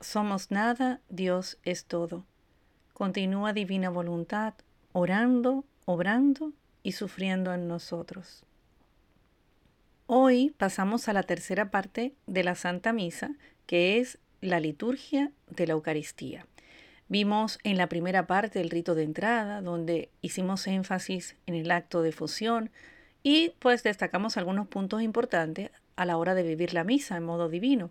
[0.00, 2.24] somos nada, Dios es todo.
[2.92, 4.54] Continúa divina voluntad,
[4.92, 6.52] orando, obrando
[6.82, 8.44] y sufriendo en nosotros.
[10.06, 13.32] Hoy pasamos a la tercera parte de la Santa Misa,
[13.66, 16.46] que es la liturgia de la Eucaristía.
[17.08, 22.02] Vimos en la primera parte el rito de entrada, donde hicimos énfasis en el acto
[22.02, 22.70] de fusión
[23.22, 27.48] y pues destacamos algunos puntos importantes a la hora de vivir la misa en modo
[27.48, 27.90] divino,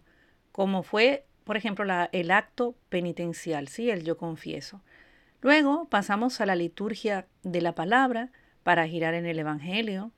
[0.52, 3.90] como fue, por ejemplo, el acto penitencial, ¿sí?
[3.90, 4.82] el yo confieso.
[5.42, 8.32] Luego pasamos a la liturgia de la palabra
[8.64, 10.12] para girar en el Evangelio,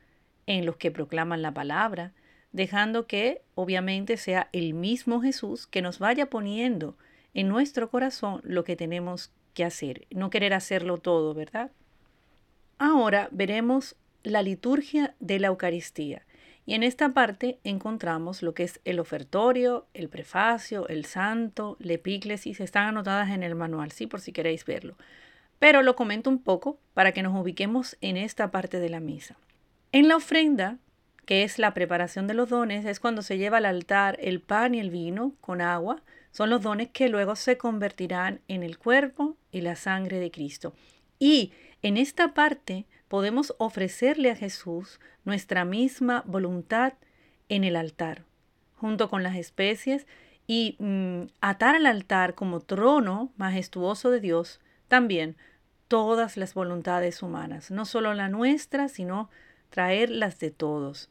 [0.47, 2.13] en los que proclaman la palabra,
[2.53, 6.97] dejando que obviamente sea el mismo Jesús que nos vaya poniendo
[7.33, 11.71] en nuestro corazón lo que tenemos que hacer, no querer hacerlo todo, ¿verdad?
[12.79, 16.26] Ahora veremos la liturgia de la Eucaristía.
[16.67, 21.93] Y en esta parte encontramos lo que es el ofertorio, el prefacio, el santo, la
[21.93, 24.97] epíclesis, están anotadas en el manual, sí, por si queréis verlo.
[25.59, 29.37] Pero lo comento un poco para que nos ubiquemos en esta parte de la misa.
[29.93, 30.77] En la ofrenda,
[31.25, 34.75] que es la preparación de los dones, es cuando se lleva al altar el pan
[34.75, 39.37] y el vino con agua, son los dones que luego se convertirán en el cuerpo
[39.53, 40.73] y la sangre de Cristo.
[41.17, 46.93] Y en esta parte podemos ofrecerle a Jesús nuestra misma voluntad
[47.49, 48.23] en el altar,
[48.75, 50.07] junto con las especies,
[50.47, 55.35] y mm, atar al altar como trono majestuoso de Dios también
[55.87, 59.29] todas las voluntades humanas, no solo la nuestra, sino
[59.69, 61.09] traer las de todos.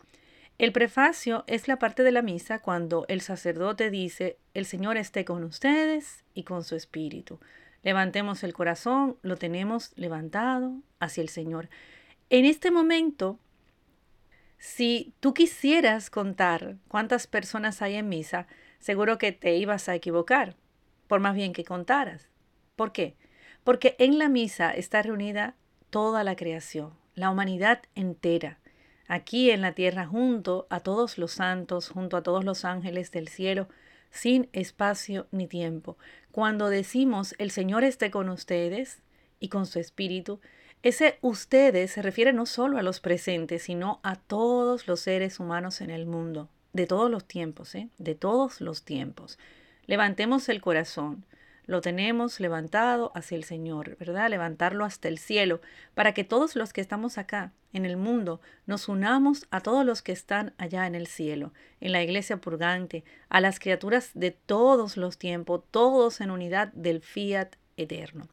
[0.58, 5.26] El prefacio es la parte de la misa cuando el sacerdote dice, el Señor esté
[5.26, 7.38] con ustedes y con su espíritu.
[7.86, 11.68] Levantemos el corazón, lo tenemos levantado hacia el Señor.
[12.30, 13.38] En este momento,
[14.58, 18.48] si tú quisieras contar cuántas personas hay en misa,
[18.80, 20.56] seguro que te ibas a equivocar,
[21.06, 22.28] por más bien que contaras.
[22.74, 23.14] ¿Por qué?
[23.62, 25.54] Porque en la misa está reunida
[25.88, 28.58] toda la creación, la humanidad entera
[29.06, 33.28] aquí en la tierra junto a todos los santos, junto a todos los ángeles del
[33.28, 33.68] cielo,
[34.16, 35.96] sin espacio ni tiempo.
[36.32, 39.02] Cuando decimos el Señor esté con ustedes
[39.38, 40.40] y con su espíritu,
[40.82, 45.80] ese ustedes se refiere no solo a los presentes, sino a todos los seres humanos
[45.80, 47.88] en el mundo, de todos los tiempos, ¿eh?
[47.98, 49.38] de todos los tiempos.
[49.86, 51.24] Levantemos el corazón,
[51.66, 54.30] lo tenemos levantado hacia el Señor, ¿verdad?
[54.30, 55.60] Levantarlo hasta el cielo,
[55.94, 60.02] para que todos los que estamos acá en el mundo nos unamos a todos los
[60.02, 64.96] que están allá en el cielo, en la iglesia purgante, a las criaturas de todos
[64.96, 68.28] los tiempos, todos en unidad del fiat eterno.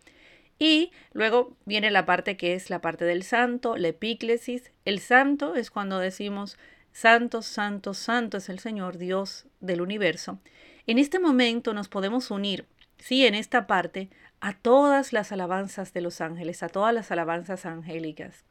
[0.59, 4.71] Y luego viene la parte que es la parte del santo, la epíclesis.
[4.85, 6.57] El santo es cuando decimos,
[6.94, 10.39] santo, santo, santo es el Señor, Dios del universo.
[10.85, 12.65] En este momento nos podemos unir
[13.03, 14.09] sí, en esta parte,
[14.39, 18.45] a todas las alabanzas de los ángeles, a todas las alabanzas angélicas.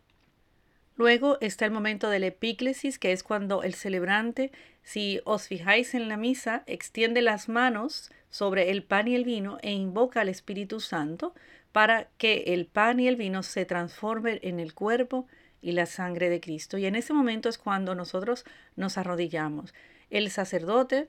[0.97, 4.53] Luego está el momento del epíclesis, que es cuando el celebrante,
[4.83, 9.57] si os fijáis en la misa, extiende las manos sobre el pan y el vino
[9.63, 11.35] e invoca al Espíritu Santo
[11.73, 15.27] para que el pan y el vino se transformen en el cuerpo
[15.63, 16.77] y la sangre de Cristo.
[16.77, 18.45] Y en ese momento es cuando nosotros
[18.77, 19.73] nos arrodillamos.
[20.11, 21.09] El sacerdote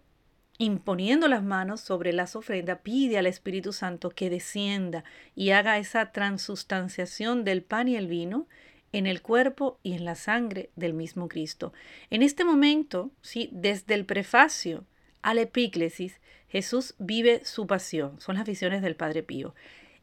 [0.57, 5.03] imponiendo las manos sobre las ofrendas, pide al Espíritu Santo que descienda
[5.35, 8.47] y haga esa transustanciación del pan y el vino
[8.91, 11.73] en el cuerpo y en la sangre del mismo Cristo.
[12.09, 13.49] En este momento, ¿sí?
[13.51, 14.85] desde el prefacio
[15.23, 19.55] al epíclesis, Jesús vive su pasión, son las visiones del Padre Pío.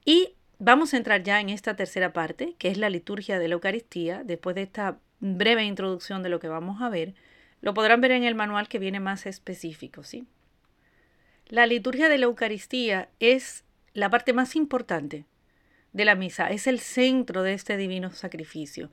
[0.04, 3.54] Y vamos a entrar ya en esta tercera parte, que es la liturgia de la
[3.54, 7.14] Eucaristía, después de esta breve introducción de lo que vamos a ver.
[7.60, 10.26] Lo podrán ver en el manual que viene más específico, ¿sí?
[11.50, 15.26] La liturgia de la Eucaristía es la parte más importante
[15.92, 18.88] de la misa, es el centro de este divino sacrificio.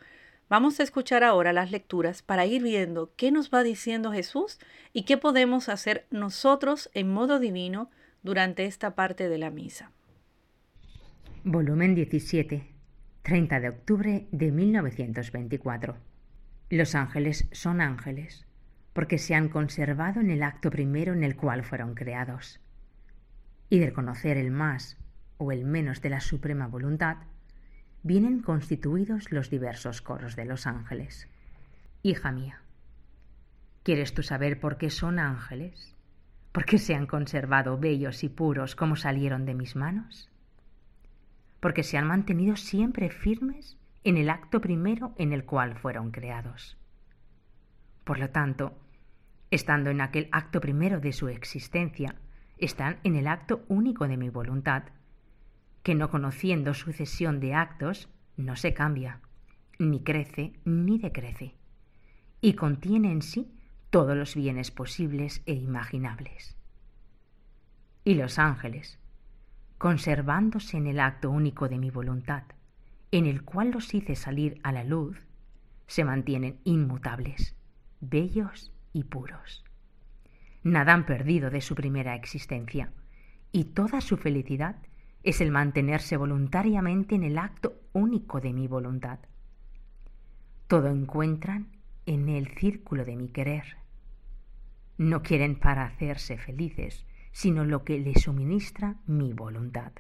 [0.50, 4.58] Vamos a escuchar ahora las lecturas para ir viendo qué nos va diciendo Jesús
[4.92, 7.92] y qué podemos hacer nosotros en modo divino
[8.24, 9.92] durante esta parte de la misa.
[11.44, 12.64] Volumen 17,
[13.22, 15.96] 30 de octubre de 1924.
[16.72, 18.47] Los ángeles son ángeles
[18.98, 22.60] porque se han conservado en el acto primero en el cual fueron creados.
[23.70, 24.98] Y del conocer el más
[25.38, 27.18] o el menos de la suprema voluntad,
[28.02, 31.28] vienen constituidos los diversos coros de los ángeles.
[32.02, 32.60] Hija mía,
[33.84, 35.96] ¿quieres tú saber por qué son ángeles?
[36.52, 40.32] ¿Por qué se han conservado bellos y puros como salieron de mis manos?
[41.60, 46.80] Porque se han mantenido siempre firmes en el acto primero en el cual fueron creados.
[48.04, 48.76] Por lo tanto,
[49.52, 52.16] estando en aquel acto primero de su existencia,
[52.58, 54.84] están en el acto único de mi voluntad,
[55.84, 59.22] que no conociendo sucesión de actos, no se cambia,
[59.80, 61.56] ni crece ni decrece,
[62.42, 63.52] y contiene en sí
[63.90, 66.58] todos los bienes posibles e imaginables.
[68.04, 69.00] Y los ángeles,
[69.78, 72.44] conservándose en el acto único de mi voluntad,
[73.12, 75.18] en el cual los hice salir a la luz,
[75.86, 77.56] se mantienen inmutables,
[78.02, 79.64] bellos y puros.
[80.64, 82.92] Nada han perdido de su primera existencia,
[83.52, 84.78] y toda su felicidad
[85.24, 89.20] es el mantenerse voluntariamente en el acto único de mi voluntad.
[90.68, 91.68] Todo encuentran
[92.08, 93.78] en el círculo de mi querer.
[94.98, 99.92] No quieren para hacerse felices, sino lo que les suministra mi voluntad.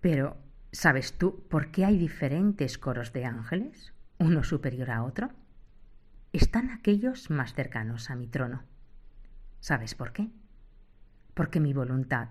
[0.00, 0.36] Pero,
[0.72, 5.30] ¿sabes tú por qué hay diferentes coros de ángeles, uno superior a otro?
[6.32, 8.62] Están aquellos más cercanos a mi trono.
[9.60, 10.30] ¿Sabes por qué?
[11.34, 12.28] Porque mi voluntad,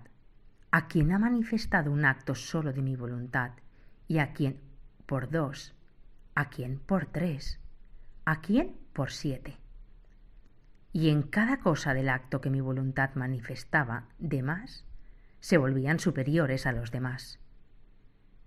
[0.72, 3.52] a quien ha manifestado un acto solo de mi voluntad,
[4.08, 4.60] y a quien
[5.06, 5.76] por dos,
[6.34, 7.60] a quien por tres,
[8.24, 9.58] a quien por siete,
[10.92, 14.84] y en cada cosa del acto que mi voluntad manifestaba de más,
[15.38, 17.38] se volvían superiores a los demás,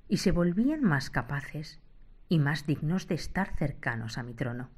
[0.09, 1.79] y se volvían más capaces
[2.27, 4.69] y más dignos de estar cercanos a mi trono.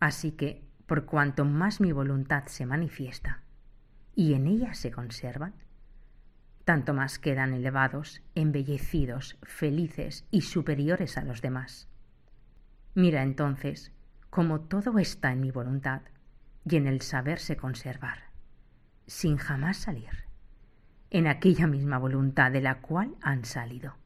[0.00, 3.42] Así que, por cuanto más mi voluntad se manifiesta,
[4.14, 5.54] y en ella se conservan,
[6.64, 11.88] tanto más quedan elevados, embellecidos, felices y superiores a los demás.
[12.94, 13.92] Mira entonces
[14.30, 16.02] cómo todo está en mi voluntad,
[16.70, 18.24] y en el saberse conservar,
[19.06, 20.24] sin jamás salir,
[21.10, 23.96] en aquella misma voluntad de la cual han salido.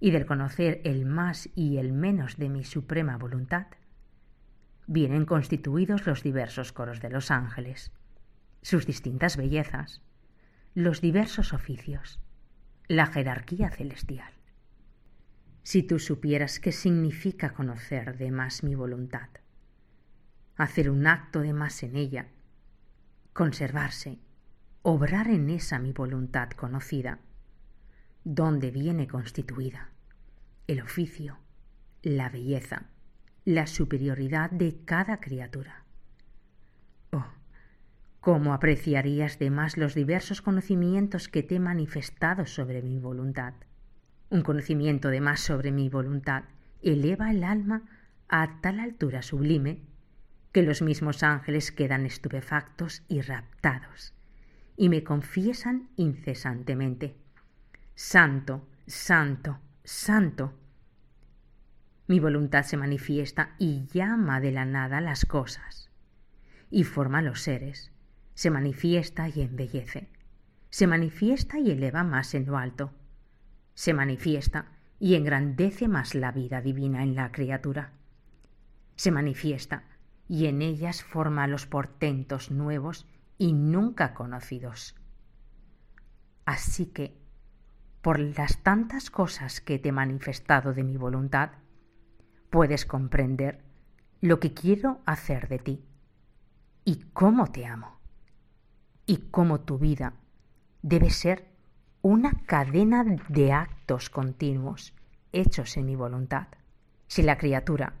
[0.00, 3.66] Y del conocer el más y el menos de mi suprema voluntad,
[4.86, 7.92] vienen constituidos los diversos coros de los ángeles,
[8.62, 10.02] sus distintas bellezas,
[10.74, 12.20] los diversos oficios,
[12.88, 14.32] la jerarquía celestial.
[15.62, 19.28] Si tú supieras qué significa conocer de más mi voluntad,
[20.56, 22.28] hacer un acto de más en ella,
[23.32, 24.18] conservarse,
[24.82, 27.18] obrar en esa mi voluntad conocida,
[28.24, 29.90] donde viene constituida
[30.66, 31.38] el oficio,
[32.02, 32.86] la belleza,
[33.44, 35.84] la superioridad de cada criatura.
[37.12, 37.26] Oh,
[38.20, 43.54] cómo apreciarías de más los diversos conocimientos que te he manifestado sobre mi voluntad.
[44.30, 46.44] Un conocimiento de más sobre mi voluntad
[46.82, 47.82] eleva el alma
[48.28, 49.82] a tal altura sublime
[50.52, 54.14] que los mismos ángeles quedan estupefactos y raptados,
[54.76, 57.16] y me confiesan incesantemente,
[57.94, 60.54] Santo, Santo, Santo.
[62.06, 65.90] Mi voluntad se manifiesta y llama de la nada las cosas,
[66.70, 67.92] y forma los seres,
[68.34, 70.10] se manifiesta y embellece,
[70.68, 72.92] se manifiesta y eleva más en lo alto,
[73.72, 77.92] se manifiesta y engrandece más la vida divina en la criatura,
[78.96, 79.84] se manifiesta
[80.28, 83.06] y en ellas forma los portentos nuevos
[83.38, 84.94] y nunca conocidos.
[86.44, 87.16] Así que,
[88.02, 91.52] por las tantas cosas que te he manifestado de mi voluntad,
[92.54, 93.64] puedes comprender
[94.20, 95.84] lo que quiero hacer de ti
[96.84, 97.98] y cómo te amo
[99.06, 100.12] y cómo tu vida
[100.80, 101.48] debe ser
[102.00, 104.94] una cadena de actos continuos
[105.32, 106.46] hechos en mi voluntad.
[107.08, 107.94] Si la criatura,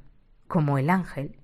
[0.46, 1.34] como el ángel,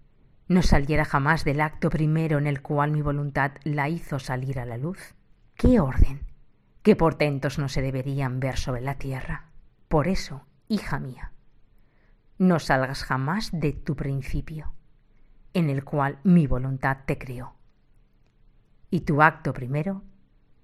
[0.46, 4.66] no saliera jamás del acto primero en el cual mi voluntad la hizo salir a
[4.66, 5.16] la luz.
[5.56, 6.20] ¿Qué orden?
[6.84, 9.50] ¿Qué portentos no se deberían ver sobre la tierra?
[9.88, 11.32] Por eso, hija mía,
[12.40, 14.74] no salgas jamás de tu principio,
[15.54, 17.54] en el cual mi voluntad te creó.
[18.90, 20.02] Y tu acto primero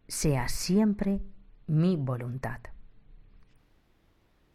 [0.08, 1.20] sea siempre
[1.68, 2.58] mi voluntad.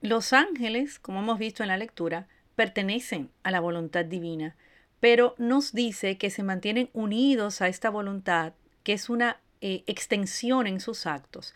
[0.02, 4.58] Los ángeles, como hemos visto en la lectura, pertenecen a la voluntad divina
[5.02, 10.68] pero nos dice que se mantienen unidos a esta voluntad, que es una eh, extensión
[10.68, 11.54] en sus actos.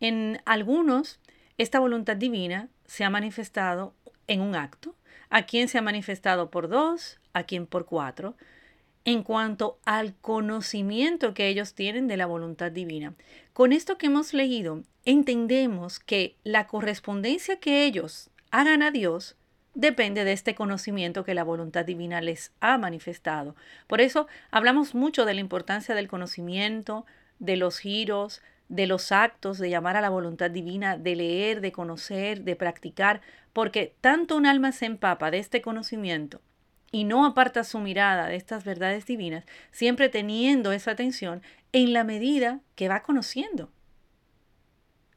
[0.00, 1.20] En algunos,
[1.58, 3.94] esta voluntad divina se ha manifestado
[4.28, 4.94] en un acto,
[5.30, 8.36] a quien se ha manifestado por dos, a quien por cuatro,
[9.04, 13.14] en cuanto al conocimiento que ellos tienen de la voluntad divina.
[13.52, 19.36] Con esto que hemos leído, entendemos que la correspondencia que ellos hagan a Dios
[19.74, 23.54] depende de este conocimiento que la voluntad divina les ha manifestado.
[23.86, 27.06] Por eso hablamos mucho de la importancia del conocimiento,
[27.38, 31.72] de los giros, de los actos, de llamar a la voluntad divina, de leer, de
[31.72, 33.20] conocer, de practicar,
[33.52, 36.40] porque tanto un alma se empapa de este conocimiento
[36.90, 42.04] y no aparta su mirada de estas verdades divinas, siempre teniendo esa atención en la
[42.04, 43.70] medida que va conociendo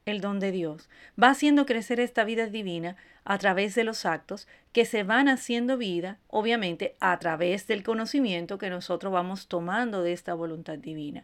[0.05, 0.89] el don de Dios,
[1.21, 5.77] va haciendo crecer esta vida divina a través de los actos que se van haciendo
[5.77, 11.23] vida, obviamente, a través del conocimiento que nosotros vamos tomando de esta voluntad divina.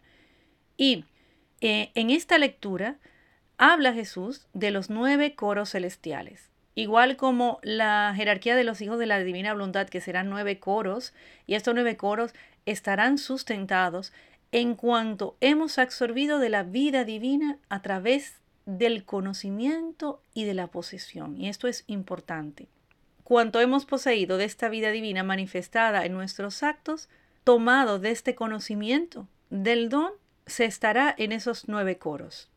[0.77, 1.05] Y
[1.61, 2.97] eh, en esta lectura
[3.57, 6.49] habla Jesús de los nueve coros celestiales.
[6.75, 11.13] Igual como la jerarquía de los hijos de la divina voluntad, que serán nueve coros,
[11.47, 12.33] y estos nueve coros
[12.67, 14.13] estarán sustentados
[14.51, 18.35] en cuanto hemos absorbido de la vida divina a través
[18.67, 21.39] del conocimiento y de la posesión.
[21.39, 22.67] Y esto es importante.
[23.23, 27.09] Cuanto hemos poseído de esta vida divina manifestada en nuestros actos,
[27.43, 30.11] tomado de este conocimiento del don,
[30.47, 32.49] se estará en esos nueve coros.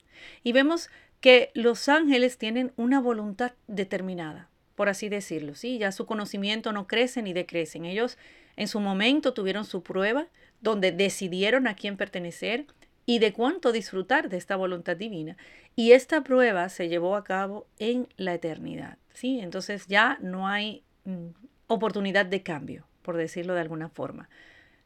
[0.43, 5.79] Y vemos que los ángeles tienen una voluntad determinada, por así decirlo, ¿sí?
[5.79, 7.85] Ya su conocimiento no crece ni decrecen.
[7.85, 8.17] Ellos
[8.57, 10.29] en su momento tuvieron su prueba
[10.61, 12.67] donde decidieron a quién pertenecer
[13.07, 15.37] y de cuánto disfrutar de esta voluntad divina.
[15.77, 19.41] Y esta prueba se llevó a cabo en la eternidad, ¿sí?
[19.41, 21.29] Entonces ya no hay mm,
[21.67, 24.29] oportunidad de cambio, por decirlo de alguna forma.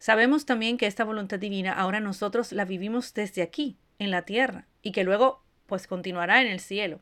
[0.05, 4.67] Sabemos también que esta voluntad divina ahora nosotros la vivimos desde aquí, en la tierra,
[4.83, 7.01] y que luego pues continuará en el cielo.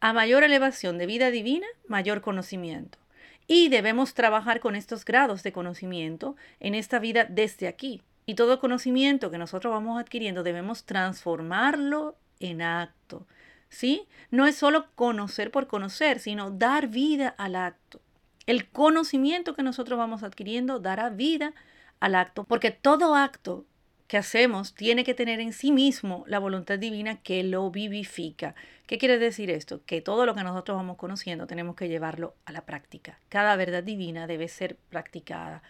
[0.00, 2.98] A mayor elevación de vida divina, mayor conocimiento.
[3.46, 8.02] Y debemos trabajar con estos grados de conocimiento en esta vida desde aquí.
[8.26, 13.26] Y todo conocimiento que nosotros vamos adquiriendo debemos transformarlo en acto.
[13.70, 14.06] ¿Sí?
[14.30, 18.02] No es solo conocer por conocer, sino dar vida al acto.
[18.44, 21.54] El conocimiento que nosotros vamos adquiriendo dará vida
[22.02, 23.64] al acto, porque todo acto
[24.08, 28.56] que hacemos tiene que tener en sí mismo la voluntad divina que lo vivifica.
[28.88, 29.84] ¿Qué quiere decir esto?
[29.86, 33.20] Que todo lo que nosotros vamos conociendo tenemos que llevarlo a la práctica.
[33.28, 35.62] Cada verdad divina debe ser practicada.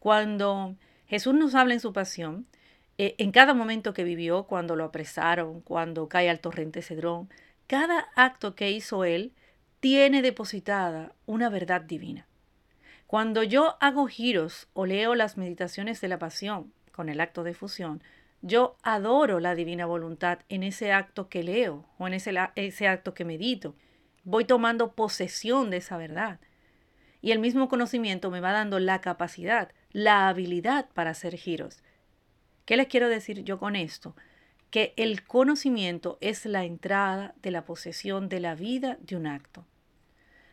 [0.00, 2.46] Cuando Jesús nos habla en su pasión,
[2.98, 7.30] eh, en cada momento que vivió, cuando lo apresaron, cuando cae al torrente Cedrón,
[7.66, 9.32] cada acto que hizo él
[9.80, 12.26] tiene depositada una verdad divina.
[13.10, 17.54] Cuando yo hago giros o leo las meditaciones de la pasión, con el acto de
[17.54, 18.04] fusión,
[18.40, 23.12] yo adoro la divina voluntad en ese acto que leo o en ese, ese acto
[23.12, 23.74] que medito.
[24.22, 26.38] Voy tomando posesión de esa verdad.
[27.20, 31.82] Y el mismo conocimiento me va dando la capacidad, la habilidad para hacer giros.
[32.64, 34.14] ¿Qué les quiero decir yo con esto?
[34.70, 39.66] Que el conocimiento es la entrada de la posesión de la vida de un acto.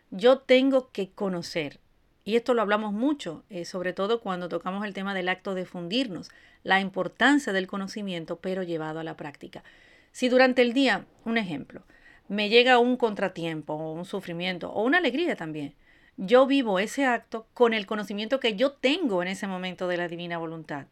[0.09, 1.81] Yo tengo que conocer,
[2.27, 5.63] y esto lo hablamos mucho, eh, sobre todo cuando tocamos el tema del acto de
[5.63, 6.29] fundirnos,
[6.61, 9.63] la importancia del conocimiento, pero llevado a la práctica.
[10.11, 11.83] Si durante el día, un ejemplo,
[12.27, 15.73] me llega un contratiempo o un sufrimiento o una alegría también,
[16.17, 20.09] yo vivo ese acto con el conocimiento que yo tengo en ese momento de la
[20.09, 20.87] divina voluntad.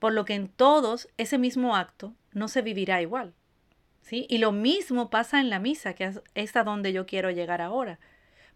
[0.00, 3.34] Por lo que en todos ese mismo acto no se vivirá igual.
[4.02, 4.26] ¿sí?
[4.28, 8.00] Y lo mismo pasa en la misa, que es a donde yo quiero llegar ahora.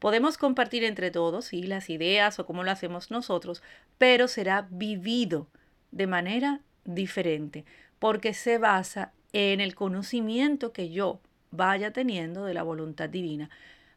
[0.01, 3.63] Podemos compartir entre todos y las ideas o cómo lo hacemos nosotros,
[3.99, 5.47] pero será vivido
[5.93, 7.67] de manera diferente,
[7.99, 13.51] porque se basa en el conocimiento que yo vaya teniendo de la voluntad divina.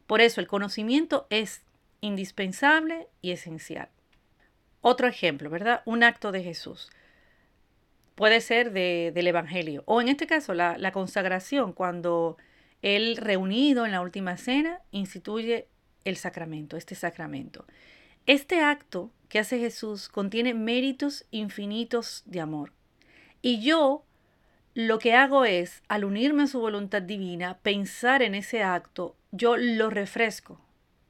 [0.06, 1.62] Por eso el conocimiento es
[2.02, 3.88] indispensable y esencial.
[4.82, 5.80] Otro ejemplo, ¿verdad?
[5.86, 6.90] Un acto de Jesús.
[8.14, 12.36] Puede ser del Evangelio, o en este caso la, la consagración, cuando
[12.82, 15.68] él reunido en la última cena instituye
[16.04, 17.66] el sacramento, este sacramento.
[18.26, 22.72] Este acto que hace Jesús contiene méritos infinitos de amor.
[23.42, 24.04] Y yo
[24.74, 29.56] lo que hago es, al unirme a su voluntad divina, pensar en ese acto, yo
[29.56, 30.60] lo refresco,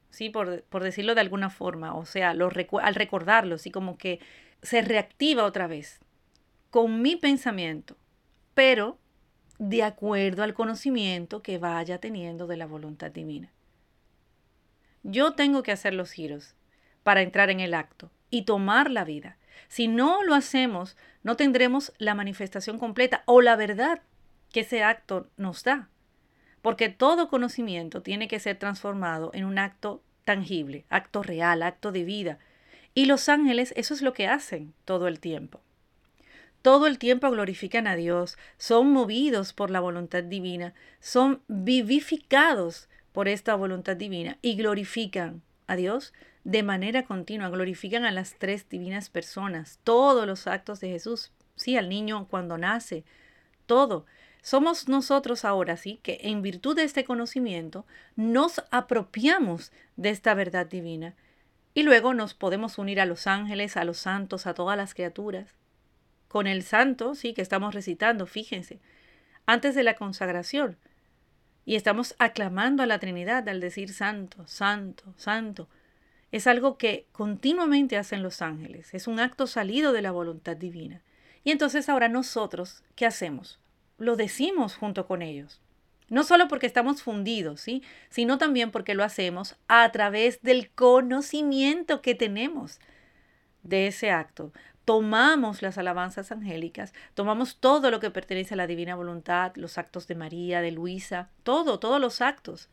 [0.09, 0.29] ¿sí?
[0.29, 4.19] Por, decirlo de alguna forma, o sea, al recordarlo, así como que
[4.61, 5.99] se reactiva otra vez
[6.69, 7.95] con mi pensamiento,
[8.53, 8.99] pero
[9.59, 13.54] de acuerdo al conocimiento que vaya teniendo de la voluntad divina.
[15.07, 16.55] Yo tengo que hacer los giros
[17.03, 19.37] para entrar en el acto y tomar la vida.
[19.67, 24.01] Si no lo hacemos, no tendremos la manifestación completa o la verdad
[24.51, 25.89] que ese acto nos da.
[26.63, 32.03] Porque todo conocimiento tiene que ser transformado en un acto tangible, acto real, acto de
[32.03, 32.39] vida.
[32.95, 35.61] Y los ángeles eso es lo que hacen todo el tiempo.
[36.63, 43.29] Todo el tiempo glorifican a Dios, son movidos por la voluntad divina, son vivificados por
[43.29, 49.09] esta voluntad divina y glorifican a Dios de manera continua, glorifican a las tres divinas
[49.09, 53.05] personas, todos los actos de Jesús, sí, al niño cuando nace,
[53.65, 54.05] todo.
[54.41, 57.85] Somos nosotros ahora, sí, que en virtud de este conocimiento
[58.17, 61.15] nos apropiamos de esta verdad divina
[61.73, 65.55] Y luego nos podemos unir a los ángeles, a los santos, a todas las criaturas.
[66.27, 68.81] Con el santo, sí, que estamos recitando, fíjense,
[69.45, 70.77] antes de la consagración.
[71.65, 75.67] Y estamos aclamando a la Trinidad al decir santo, santo, santo.
[76.31, 81.01] Es algo que continuamente hacen los ángeles, es un acto salido de la voluntad divina.
[81.43, 83.59] Y entonces ahora nosotros, ¿qué hacemos?
[83.97, 85.61] Lo decimos junto con ellos.
[86.09, 87.81] No solo porque estamos fundidos, ¿sí?
[88.09, 92.79] sino también porque lo hacemos a través del conocimiento que tenemos
[93.63, 94.51] de ese acto.
[94.85, 100.07] Tomamos las alabanzas angélicas, tomamos todo lo que pertenece a la divina voluntad, los actos
[100.07, 102.69] de María, de Luisa, todo, todos los actos.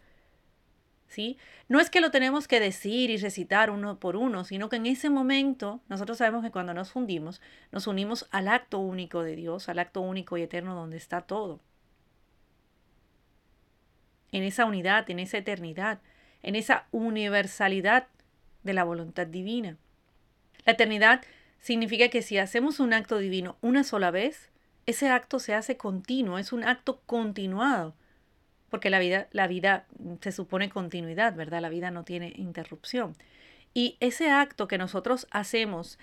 [1.09, 1.37] ¿Sí?
[1.69, 4.87] No es que lo tenemos que decir y recitar uno por uno, sino que en
[4.87, 9.69] ese momento nosotros sabemos que cuando nos fundimos, nos unimos al acto único de Dios,
[9.69, 11.61] al acto único y eterno donde está todo
[14.33, 16.00] en esa unidad, en esa eternidad,
[16.42, 18.09] en esa universalidad
[18.62, 19.76] de la voluntad divina.
[20.64, 21.23] La eternidad
[21.62, 24.50] significa que si hacemos un acto divino una sola vez,
[24.85, 27.95] ese acto se hace continuo, es un acto continuado,
[28.69, 29.87] porque la vida, la vida
[30.21, 31.62] se supone continuidad, ¿verdad?
[31.62, 33.16] La vida no tiene interrupción.
[33.75, 35.99] Y ese acto que nosotros hacemos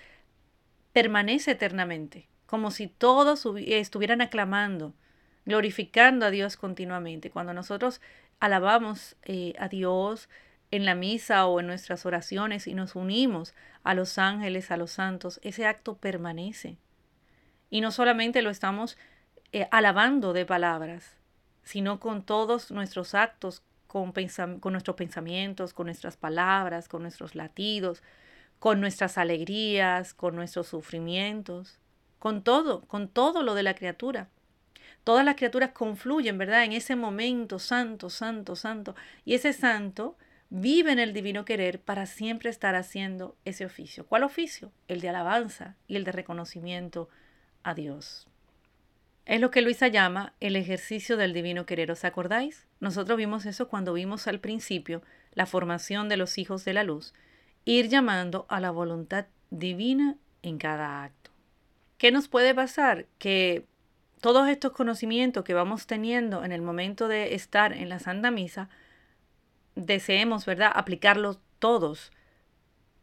[0.94, 4.94] permanece eternamente, como si todos estuvieran aclamando,
[5.44, 7.30] glorificando a Dios continuamente.
[7.30, 8.00] Cuando nosotros
[8.40, 10.30] alabamos eh, a Dios
[10.70, 14.92] en la misa o en nuestras oraciones y nos unimos a los ángeles, a los
[14.92, 16.76] santos, ese acto permanece.
[17.70, 18.96] Y no solamente lo estamos
[19.52, 21.16] eh, alabando de palabras,
[21.62, 24.12] sino con todos nuestros actos, con,
[24.60, 28.02] con nuestros pensamientos, con nuestras palabras, con nuestros latidos,
[28.60, 31.78] con nuestras alegrías, con nuestros sufrimientos,
[32.18, 34.28] con todo, con todo lo de la criatura.
[35.02, 36.64] Todas las criaturas confluyen, ¿verdad?
[36.64, 38.94] En ese momento santo, santo, santo.
[39.24, 40.16] Y ese santo
[40.50, 44.04] vive en el divino querer para siempre estar haciendo ese oficio.
[44.06, 44.72] ¿Cuál oficio?
[44.88, 47.08] El de alabanza y el de reconocimiento
[47.62, 48.26] a Dios.
[49.26, 51.90] Es lo que Luisa llama el ejercicio del divino querer.
[51.92, 52.66] ¿Os acordáis?
[52.80, 55.02] Nosotros vimos eso cuando vimos al principio
[55.34, 57.14] la formación de los hijos de la luz,
[57.64, 61.30] ir llamando a la voluntad divina en cada acto.
[61.98, 63.06] ¿Qué nos puede pasar?
[63.18, 63.66] Que
[64.20, 68.68] todos estos conocimientos que vamos teniendo en el momento de estar en la Santa Misa,
[69.86, 72.12] deseemos, ¿verdad?, aplicarlos todos.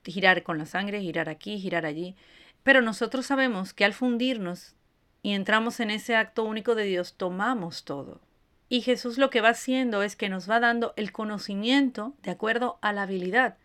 [0.03, 2.15] Girar con la sangre, girar aquí, girar allí.
[2.63, 4.75] Pero nosotros sabemos que al fundirnos
[5.21, 8.21] y entramos en ese acto único de Dios, tomamos todo.
[8.69, 12.79] Y Jesús lo que va haciendo es que nos va dando el conocimiento de acuerdo
[12.81, 13.57] a la habilidad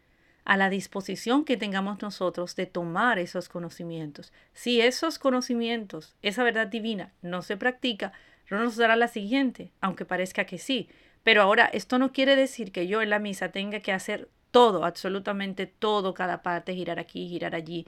[0.44, 4.32] a la disposición que tengamos nosotros de tomar esos conocimientos.
[4.54, 8.12] Si esos conocimientos, esa verdad divina no se practica,
[8.50, 10.88] no nos dará la siguiente, aunque parezca que sí.
[11.22, 14.84] Pero ahora, esto no quiere decir que yo en la misa tenga que hacer todo,
[14.84, 17.86] absolutamente todo, cada parte, girar aquí, girar allí.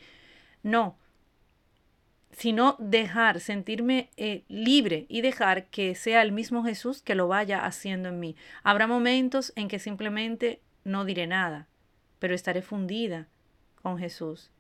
[0.62, 0.96] No,
[2.36, 7.64] sino dejar, sentirme eh, libre y dejar que sea el mismo Jesús que lo vaya
[7.64, 8.36] haciendo en mí.
[8.62, 11.68] Habrá momentos en que simplemente no diré nada,
[12.18, 13.28] pero estaré fundida
[13.82, 14.50] con Jesús.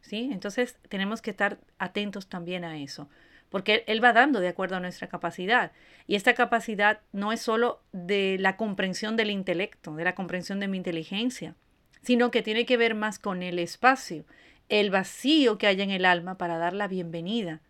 [0.00, 0.30] ¿Sí?
[0.32, 3.08] Entonces tenemos que estar atentos también a eso,
[3.50, 5.72] porque Él va dando de acuerdo a nuestra capacidad.
[6.06, 10.68] Y esta capacidad no es solo de la comprensión del intelecto, de la comprensión de
[10.68, 11.54] mi inteligencia,
[12.02, 14.24] sino que tiene que ver más con el espacio,
[14.68, 17.60] el vacío que hay en el alma para dar la bienvenida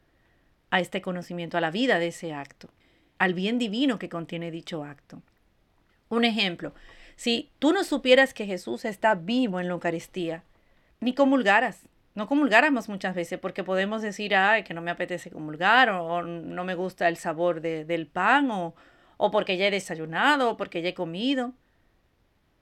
[0.71, 2.69] a este conocimiento, a la vida de ese acto,
[3.19, 5.23] al bien divino que contiene dicho acto.
[6.09, 6.75] Un ejemplo,
[7.17, 10.45] si tú no supieras que Jesús está vivo en la Eucaristía,
[11.01, 11.83] ni comulgaras.
[12.19, 16.65] No comulgáramos muchas veces porque podemos decir, ay, que no me apetece comulgar, o, no
[16.65, 18.75] me gusta el sabor del pan, o,
[19.19, 21.53] o porque ya he desayunado, o porque ya he comido.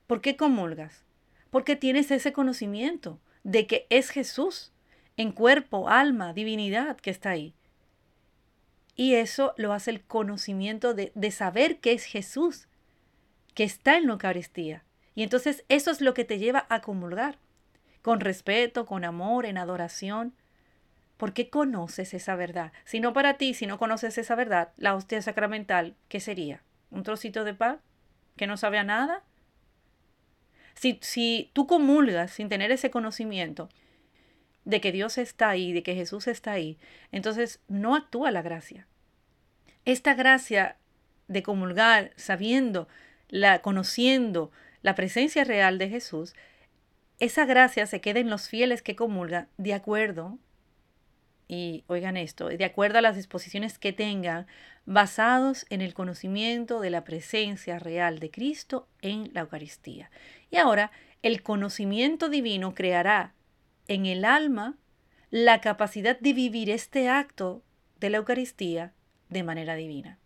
[0.06, 1.06] ¿Por qué comulgas?
[1.48, 4.74] Porque tienes ese conocimiento de que es Jesús,
[5.16, 7.54] en cuerpo, alma, divinidad que está ahí.
[8.94, 12.68] Y eso lo hace el conocimiento de, de saber que es Jesús,
[13.54, 14.84] que está en la Eucaristía.
[15.14, 17.38] Y entonces eso es lo que te lleva a comulgar,
[18.06, 20.32] con respeto, con amor, en adoración.
[21.16, 22.70] ¿Por qué conoces esa verdad?
[22.84, 26.62] Si no para ti, si no conoces esa verdad, la hostia sacramental, ¿qué sería?
[26.92, 27.80] ¿Un trocito de pan
[28.36, 29.24] que no sabe a nada?
[30.74, 33.68] Si, si tú comulgas sin tener ese conocimiento
[34.64, 36.78] de que Dios está ahí, de que Jesús está ahí,
[37.10, 38.86] entonces no actúa la gracia.
[39.84, 40.76] Esta gracia
[41.26, 42.86] de comulgar sabiendo
[43.30, 46.36] la, conociendo la presencia real de Jesús,
[47.18, 50.38] esa gracia se queda en los fieles que comulgan de acuerdo,
[51.48, 54.46] y oigan esto, de acuerdo a las disposiciones que tengan,
[54.84, 60.10] basados en el conocimiento de la presencia real de Cristo en la Eucaristía.
[60.50, 60.90] Y ahora,
[61.22, 63.34] el conocimiento divino creará
[63.88, 64.76] en el alma
[65.30, 67.62] la capacidad de vivir este acto
[67.98, 68.92] de la Eucaristía
[69.28, 70.18] de manera divina.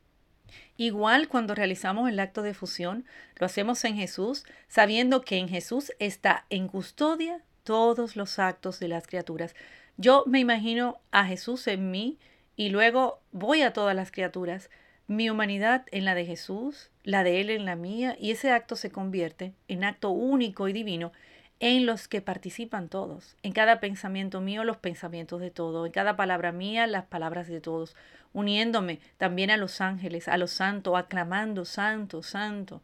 [0.76, 3.04] Igual cuando realizamos el acto de fusión,
[3.36, 8.88] lo hacemos en Jesús, sabiendo que en Jesús está en custodia todos los actos de
[8.88, 9.54] las criaturas.
[9.96, 12.18] Yo me imagino a Jesús en mí
[12.56, 14.70] y luego voy a todas las criaturas,
[15.06, 18.76] mi humanidad en la de Jesús, la de Él en la mía, y ese acto
[18.76, 21.12] se convierte en acto único y divino
[21.60, 23.36] en los que participan todos.
[23.42, 25.86] En cada pensamiento mío, los pensamientos de todos.
[25.86, 27.94] En cada palabra mía, las palabras de todos.
[28.33, 32.83] Uniéndome también a los ángeles, a los santos, aclamando, santo, santo.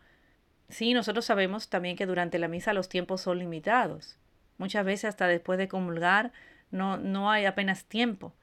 [0.68, 4.18] Sí, nosotros sabemos también que durante la misa los tiempos son limitados.
[4.58, 6.32] Muchas veces hasta después de comulgar
[6.70, 8.34] no, no hay apenas tiempo.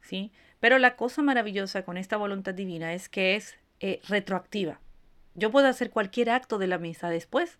[0.00, 0.32] ¿Sí?
[0.60, 4.80] Pero la cosa maravillosa con esta voluntad divina es que es eh, retroactiva.
[5.34, 7.58] Yo puedo hacer cualquier acto de la misa después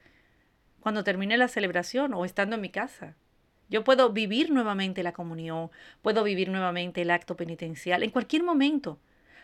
[0.80, 3.16] cuando termine la celebración o estando en mi casa.
[3.68, 5.70] Yo puedo vivir nuevamente la comunión,
[6.02, 8.98] puedo vivir nuevamente el acto penitencial en cualquier momento,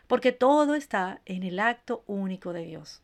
[0.07, 3.03] porque todo está en el acto único de Dios.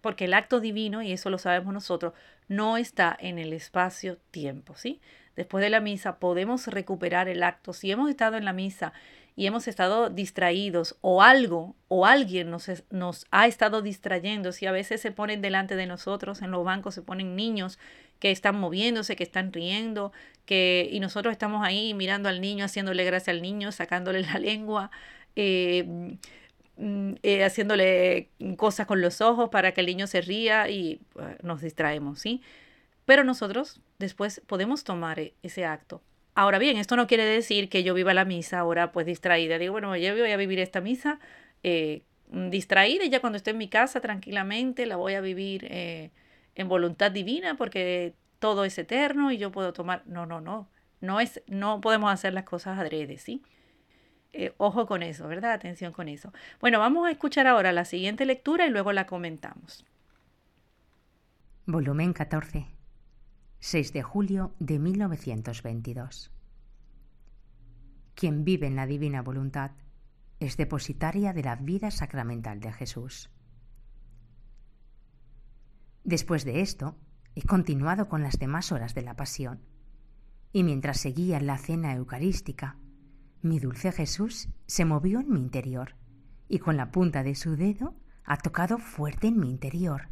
[0.00, 2.12] Porque el acto divino, y eso lo sabemos nosotros,
[2.46, 5.00] no está en el espacio-tiempo, ¿sí?
[5.36, 7.72] Después de la misa podemos recuperar el acto.
[7.72, 8.92] Si hemos estado en la misa
[9.36, 14.72] y hemos estado distraídos o algo o alguien nos, nos ha estado distrayendo, si a
[14.72, 17.78] veces se ponen delante de nosotros en los bancos, se ponen niños
[18.18, 20.12] que están moviéndose, que están riendo,
[20.46, 24.90] que, y nosotros estamos ahí mirando al niño, haciéndole gracia al niño, sacándole la lengua,
[25.36, 26.16] eh,
[26.76, 31.38] mm, eh, haciéndole cosas con los ojos para que el niño se ría y eh,
[31.42, 32.42] nos distraemos, ¿sí?
[33.04, 36.02] Pero nosotros después podemos tomar e, ese acto
[36.38, 39.58] Ahora bien, esto no quiere decir que yo viva la misa ahora pues distraída.
[39.58, 41.18] Digo, bueno, yo voy a vivir esta misa
[41.64, 46.12] eh, distraída y ya cuando esté en mi casa tranquilamente la voy a vivir eh,
[46.58, 50.02] en voluntad divina porque todo es eterno y yo puedo tomar...
[50.06, 50.68] No, no, no.
[51.00, 53.42] No, es, no podemos hacer las cosas adrede, ¿sí?
[54.32, 55.52] Eh, ojo con eso, ¿verdad?
[55.52, 56.32] Atención con eso.
[56.60, 59.86] Bueno, vamos a escuchar ahora la siguiente lectura y luego la comentamos.
[61.66, 62.66] Volumen 14.
[63.60, 66.32] 6 de julio de 1922.
[68.14, 69.70] Quien vive en la divina voluntad
[70.40, 73.30] es depositaria de la vida sacramental de Jesús.
[76.08, 76.96] Después de esto,
[77.34, 79.60] he continuado con las demás horas de la pasión,
[80.54, 82.78] y mientras seguía la cena eucarística,
[83.42, 85.96] mi dulce Jesús se movió en mi interior
[86.48, 87.94] y con la punta de su dedo
[88.24, 90.08] ha tocado fuerte en mi interior,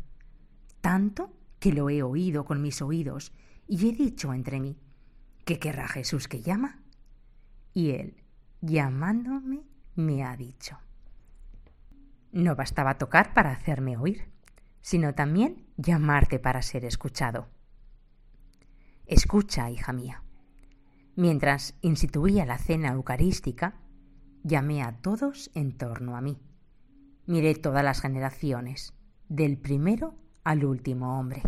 [0.82, 3.32] tanto que lo he oído con mis oídos
[3.66, 4.78] y he dicho entre mí,
[5.46, 6.82] ¿qué querrá Jesús que llama?
[7.72, 8.22] Y él,
[8.61, 9.62] llamándome,
[9.94, 10.78] me ha dicho.
[12.32, 14.36] No bastaba tocar para hacerme oír,
[14.87, 17.49] sino también llamarte para ser escuchado.
[19.05, 20.22] Escucha, hija mía.
[21.16, 23.81] Mientras instituía la cena eucarística,
[24.44, 26.38] llamé a todos en torno a mí.
[27.27, 28.94] Miré todas las generaciones,
[29.29, 31.42] del primero al último hombre,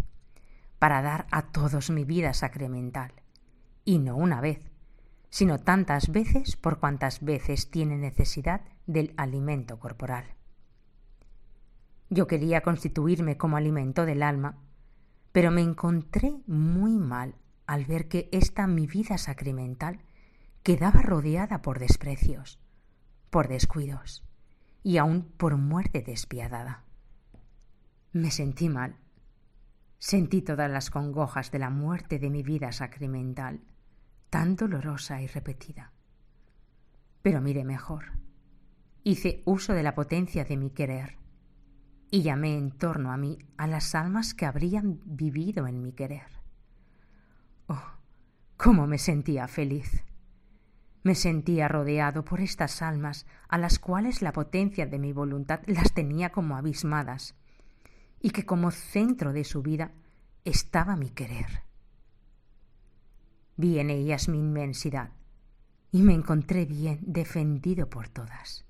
[0.81, 3.13] para dar a todos mi vida sacramental,
[3.85, 4.69] y no una vez,
[5.31, 10.38] sino tantas veces por cuantas veces tiene necesidad del alimento corporal.
[12.11, 14.59] Yo quería constituirme como alimento del alma,
[15.33, 17.35] pero me encontré muy mal
[17.67, 20.01] al ver que esta mi vida sacramental
[20.63, 22.59] quedaba rodeada por desprecios,
[23.31, 24.25] por descuidos
[24.83, 26.85] y aún por muerte despiadada.
[28.13, 28.97] Me sentí mal.
[29.99, 33.61] Sentí todas las congojas de la muerte de mi vida sacramental,
[34.31, 35.93] tan dolorosa y repetida.
[37.21, 38.13] Pero miré mejor.
[39.05, 41.18] Hice uso de la potencia de mi querer
[42.11, 46.27] y llamé en torno a mí a las almas que habrían vivido en mi querer.
[47.67, 47.83] Oh,
[48.57, 50.05] cómo me sentía feliz.
[51.03, 55.93] Me sentía rodeado por estas almas a las cuales la potencia de mi voluntad las
[55.93, 57.35] tenía como abismadas
[58.21, 59.93] y que como centro de su vida
[60.45, 61.63] estaba mi querer.
[63.57, 65.13] Vi en ellas mi inmensidad
[65.91, 68.65] y me encontré bien defendido por todas.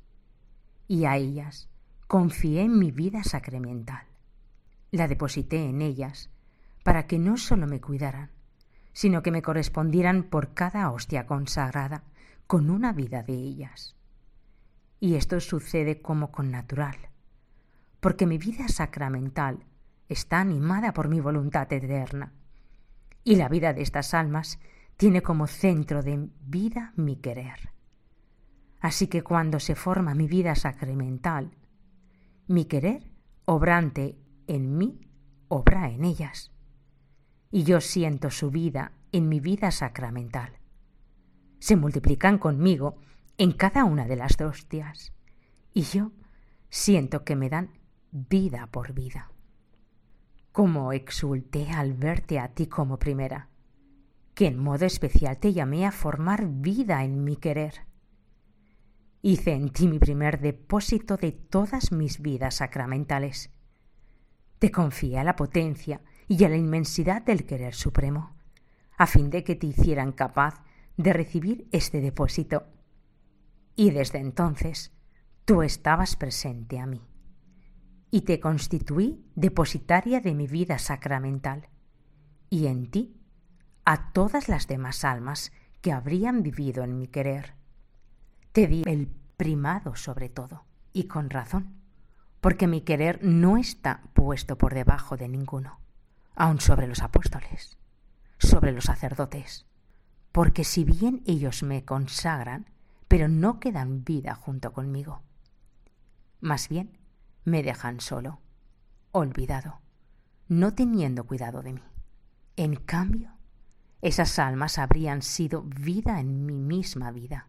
[0.86, 1.68] Y a ellas
[2.08, 4.06] confié en mi vida sacramental.
[4.90, 6.30] La deposité en ellas
[6.82, 8.30] para que no sólo me cuidaran,
[8.94, 12.04] sino que me correspondieran por cada hostia consagrada
[12.46, 13.94] con una vida de ellas.
[14.98, 16.96] Y esto sucede como con natural,
[18.00, 19.66] porque mi vida sacramental
[20.08, 22.32] está animada por mi voluntad eterna.
[23.22, 24.58] Y la vida de estas almas
[24.96, 27.74] tiene como centro de vida mi querer.
[28.80, 31.50] Así que cuando se forma mi vida sacramental,
[32.48, 33.12] mi querer,
[33.44, 35.00] obrante en mí,
[35.48, 36.50] obra en ellas.
[37.50, 40.58] y yo siento su vida en mi vida sacramental.
[41.60, 42.96] Se multiplican conmigo
[43.38, 45.12] en cada una de las hostias
[45.72, 46.12] y yo
[46.68, 47.70] siento que me dan
[48.10, 49.32] vida por vida.
[50.52, 53.48] Como exulté al verte a ti como primera,
[54.34, 57.87] que en modo especial te llamé a formar vida en mi querer.
[59.20, 63.50] Hice en ti mi primer depósito de todas mis vidas sacramentales.
[64.58, 68.36] Te confié a la potencia y a la inmensidad del querer supremo,
[68.96, 70.62] a fin de que te hicieran capaz
[70.96, 72.66] de recibir este depósito.
[73.74, 74.92] Y desde entonces
[75.44, 77.02] tú estabas presente a mí
[78.10, 81.68] y te constituí depositaria de mi vida sacramental,
[82.50, 83.20] y en ti
[83.84, 87.54] a todas las demás almas que habrían vivido en mi querer.
[88.52, 91.74] Te di el primado sobre todo, y con razón,
[92.40, 95.80] porque mi querer no está puesto por debajo de ninguno,
[96.34, 97.78] aun sobre los apóstoles,
[98.38, 99.66] sobre los sacerdotes,
[100.32, 102.70] porque si bien ellos me consagran,
[103.08, 105.22] pero no quedan vida junto conmigo.
[106.40, 106.98] Más bien,
[107.44, 108.40] me dejan solo,
[109.12, 109.80] olvidado,
[110.46, 111.82] no teniendo cuidado de mí.
[112.56, 113.32] En cambio,
[114.02, 117.47] esas almas habrían sido vida en mi misma vida,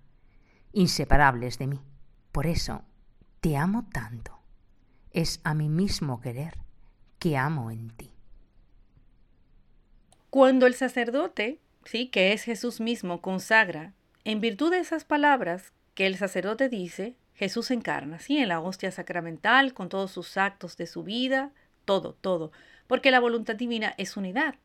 [0.73, 1.79] inseparables de mí.
[2.31, 2.83] Por eso
[3.41, 4.39] te amo tanto.
[5.11, 6.57] Es a mi mismo querer
[7.17, 8.11] que amo en ti.
[10.29, 16.05] Cuando el sacerdote, sí, que es Jesús mismo, consagra, en virtud de esas palabras que
[16.05, 18.37] el sacerdote dice, Jesús encarna, ¿sí?
[18.37, 21.51] En la hostia sacramental, con todos sus actos de su vida,
[21.85, 22.51] todo, todo.
[22.85, 24.55] Porque la voluntad divina es unidad,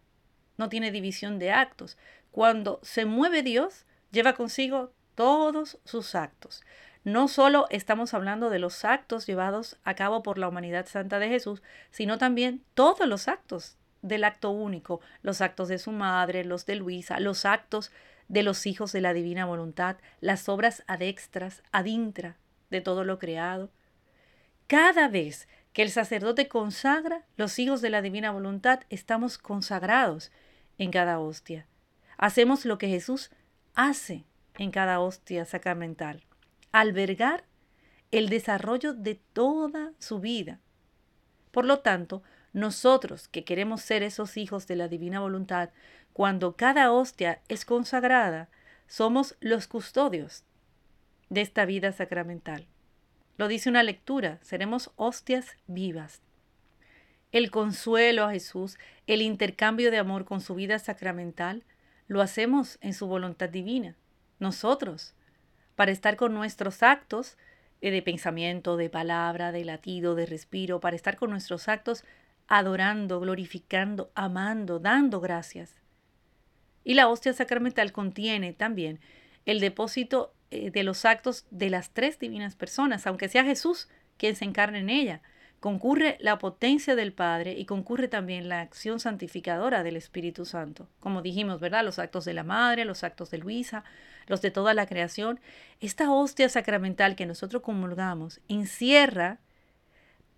[0.58, 1.96] no tiene división de actos.
[2.30, 6.62] Cuando se mueve Dios, lleva consigo todos sus actos.
[7.04, 11.28] No solo estamos hablando de los actos llevados a cabo por la humanidad santa de
[11.28, 16.66] Jesús, sino también todos los actos del acto único, los actos de su madre, los
[16.66, 17.92] de Luisa, los actos
[18.28, 22.36] de los hijos de la divina voluntad, las obras adextras, adintra,
[22.70, 23.70] de todo lo creado.
[24.66, 30.32] Cada vez que el sacerdote consagra, los hijos de la divina voluntad estamos consagrados
[30.78, 31.66] en cada hostia.
[32.16, 33.30] Hacemos lo que Jesús
[33.74, 34.24] hace
[34.58, 36.22] en cada hostia sacramental,
[36.72, 37.44] albergar
[38.10, 40.60] el desarrollo de toda su vida.
[41.50, 45.70] Por lo tanto, nosotros que queremos ser esos hijos de la divina voluntad,
[46.12, 48.48] cuando cada hostia es consagrada,
[48.86, 50.44] somos los custodios
[51.28, 52.68] de esta vida sacramental.
[53.36, 56.22] Lo dice una lectura, seremos hostias vivas.
[57.32, 61.64] El consuelo a Jesús, el intercambio de amor con su vida sacramental,
[62.06, 63.96] lo hacemos en su voluntad divina,
[64.38, 65.14] nosotros,
[65.74, 67.36] para estar con nuestros actos
[67.80, 72.04] eh, de pensamiento, de palabra, de latido, de respiro, para estar con nuestros actos
[72.46, 75.80] adorando, glorificando, amando, dando gracias.
[76.84, 79.00] Y la hostia sacramental contiene también
[79.46, 84.36] el depósito eh, de los actos de las tres divinas personas, aunque sea Jesús quien
[84.36, 85.22] se encarne en ella.
[85.60, 90.88] Concurre la potencia del Padre y concurre también la acción santificadora del Espíritu Santo.
[91.00, 91.84] Como dijimos, ¿verdad?
[91.84, 93.82] Los actos de la Madre, los actos de Luisa,
[94.26, 95.40] los de toda la creación.
[95.80, 99.38] Esta hostia sacramental que nosotros comulgamos encierra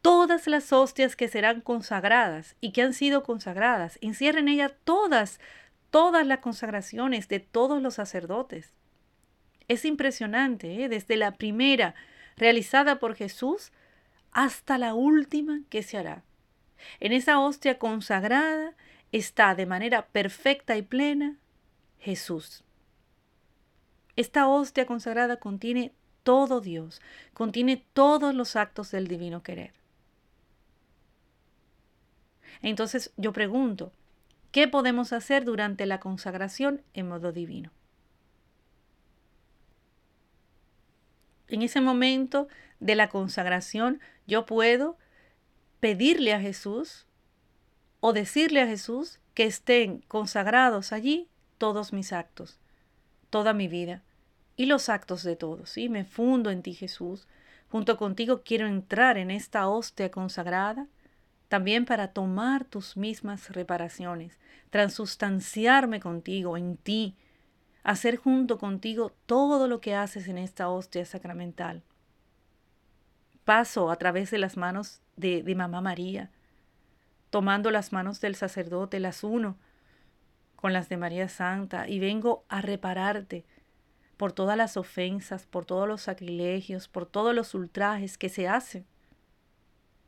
[0.06, 3.98] todas las hostias que serán consagradas y que han sido consagradas.
[4.00, 5.40] Encierra en ella todas,
[5.90, 8.72] todas las consagraciones de todos los sacerdotes.
[9.66, 10.88] Es impresionante, ¿eh?
[10.88, 11.96] desde la primera
[12.36, 13.72] realizada por Jesús
[14.36, 16.22] hasta la última que se hará.
[17.00, 18.74] En esa hostia consagrada
[19.10, 21.38] está de manera perfecta y plena
[22.00, 22.62] Jesús.
[24.14, 27.00] Esta hostia consagrada contiene todo Dios,
[27.32, 29.72] contiene todos los actos del divino querer.
[32.60, 33.90] Entonces yo pregunto,
[34.52, 37.70] ¿qué podemos hacer durante la consagración en modo divino?
[41.48, 42.48] en ese momento
[42.80, 44.96] de la consagración, yo puedo
[45.80, 47.06] pedirle a Jesús
[48.00, 52.58] o decirle a Jesús que estén consagrados allí todos mis actos,
[53.30, 54.02] toda mi vida
[54.56, 55.70] y los actos de todos.
[55.70, 55.88] ¿sí?
[55.88, 57.26] Me fundo en ti, Jesús.
[57.68, 60.86] Junto contigo quiero entrar en esta hostia consagrada,
[61.48, 64.38] también para tomar tus mismas reparaciones,
[64.70, 67.16] transustanciarme contigo, en ti,
[67.82, 71.82] hacer junto contigo todo lo que haces en esta hostia sacramental.
[73.46, 76.32] Paso a través de las manos de, de Mamá María,
[77.30, 79.56] tomando las manos del sacerdote, las uno
[80.56, 83.44] con las de María Santa y vengo a repararte
[84.16, 88.84] por todas las ofensas, por todos los sacrilegios, por todos los ultrajes que se hacen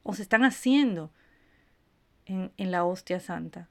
[0.03, 1.13] o se están haciendo
[2.27, 3.69] en, en la hostia santa.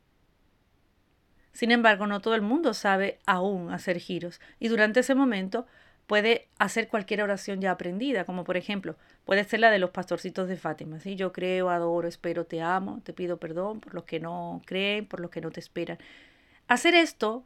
[1.51, 5.65] Sin embargo, no todo el mundo sabe aún hacer giros y durante ese momento
[6.07, 10.47] puede hacer cualquier oración ya aprendida, como por ejemplo, puede ser la de los pastorcitos
[10.47, 11.15] de Fátima, ¿sí?
[11.15, 15.19] Yo creo, adoro, espero, te amo, te pido perdón por los que no creen, por
[15.19, 15.99] los que no te esperan.
[16.67, 17.45] Hacer esto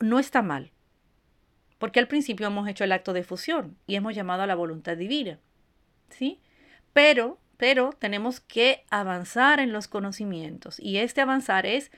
[0.00, 0.72] no está mal,
[1.78, 4.96] porque al principio hemos hecho el acto de fusión y hemos llamado a la voluntad
[4.96, 5.38] divina,
[6.10, 6.40] ¿sí?
[6.92, 11.92] Pero, pero tenemos que avanzar en los conocimientos y este avanzar es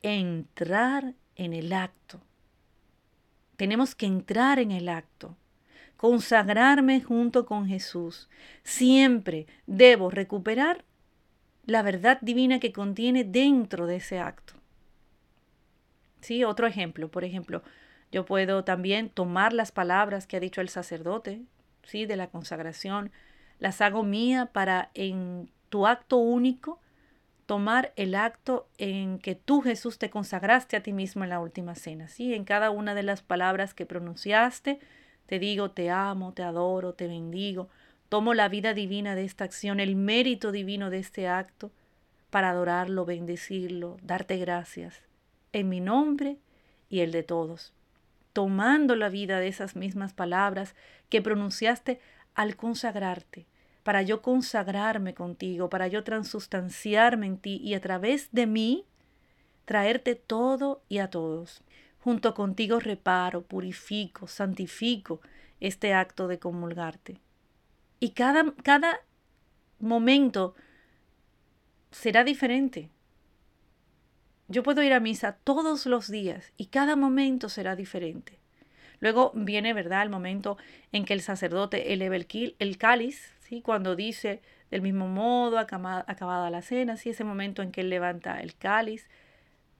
[0.00, 2.20] entrar en el acto
[3.58, 5.36] tenemos que entrar en el acto,
[5.96, 8.30] consagrarme junto con Jesús.
[8.62, 10.84] Siempre debo recuperar
[11.66, 14.54] la verdad divina que contiene dentro de ese acto.
[16.20, 17.64] Sí, otro ejemplo, por ejemplo,
[18.12, 21.42] yo puedo también tomar las palabras que ha dicho el sacerdote,
[21.82, 23.10] sí, de la consagración,
[23.58, 26.78] las hago mía para en tu acto único
[27.48, 31.74] tomar el acto en que tú, Jesús, te consagraste a ti mismo en la última
[31.74, 32.06] cena.
[32.06, 32.34] ¿sí?
[32.34, 34.80] En cada una de las palabras que pronunciaste,
[35.24, 37.70] te digo, te amo, te adoro, te bendigo.
[38.10, 41.72] Tomo la vida divina de esta acción, el mérito divino de este acto,
[42.28, 45.00] para adorarlo, bendecirlo, darte gracias,
[45.54, 46.36] en mi nombre
[46.90, 47.72] y el de todos.
[48.34, 50.74] Tomando la vida de esas mismas palabras
[51.08, 51.98] que pronunciaste
[52.34, 53.46] al consagrarte
[53.88, 58.84] para yo consagrarme contigo, para yo transustanciarme en ti y a través de mí
[59.64, 61.62] traerte todo y a todos.
[62.00, 65.22] Junto contigo reparo, purifico, santifico
[65.58, 67.16] este acto de comulgarte.
[67.98, 69.00] Y cada, cada
[69.78, 70.54] momento
[71.90, 72.90] será diferente.
[74.48, 78.38] Yo puedo ir a misa todos los días y cada momento será diferente.
[79.00, 80.58] Luego viene, ¿verdad?, el momento
[80.92, 82.26] en que el sacerdote eleva el,
[82.58, 87.10] el cáliz, cuando dice del mismo modo, acabada la cena, ¿sí?
[87.10, 89.08] ese momento en que él levanta el cáliz,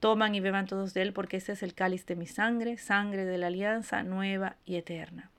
[0.00, 3.24] toman y beban todos de él porque ese es el cáliz de mi sangre, sangre
[3.24, 5.30] de la alianza nueva y eterna.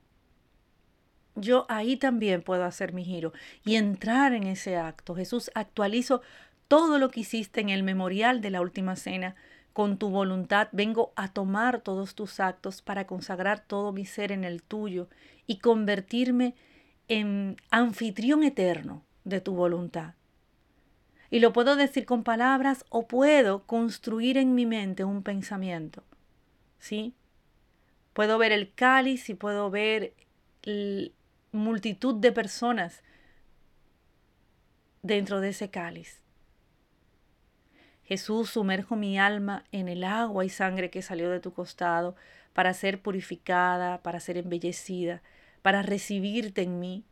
[1.34, 3.32] Yo ahí también puedo hacer mi giro
[3.64, 5.14] y entrar en ese acto.
[5.14, 6.22] Jesús, actualizo
[6.68, 9.36] todo lo que hiciste en el memorial de la última cena.
[9.72, 14.44] Con tu voluntad vengo a tomar todos tus actos para consagrar todo mi ser en
[14.44, 15.08] el tuyo
[15.46, 16.54] y convertirme en
[17.70, 20.14] anfitrión eterno de tu voluntad.
[21.30, 26.04] Y lo puedo decir con palabras o puedo construir en mi mente un pensamiento.
[26.78, 27.14] ¿Sí?
[28.12, 30.14] Puedo ver el cáliz y puedo ver
[31.52, 33.02] multitud de personas
[35.02, 36.20] dentro de ese cáliz.
[38.04, 42.16] Jesús, sumerjo mi alma en el agua y sangre que salió de tu costado
[42.52, 45.22] para ser purificada, para ser embellecida
[45.62, 47.04] para recibirte en mí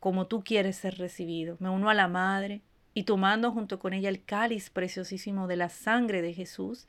[0.00, 1.56] como tú quieres ser recibido.
[1.58, 2.62] Me uno a la Madre
[2.94, 6.86] y tomando junto con ella el cáliz preciosísimo de la sangre de Jesús,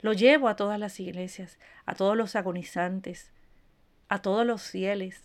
[0.00, 3.30] lo llevo a todas las iglesias, a todos los agonizantes,
[4.08, 5.22] a todos los fieles,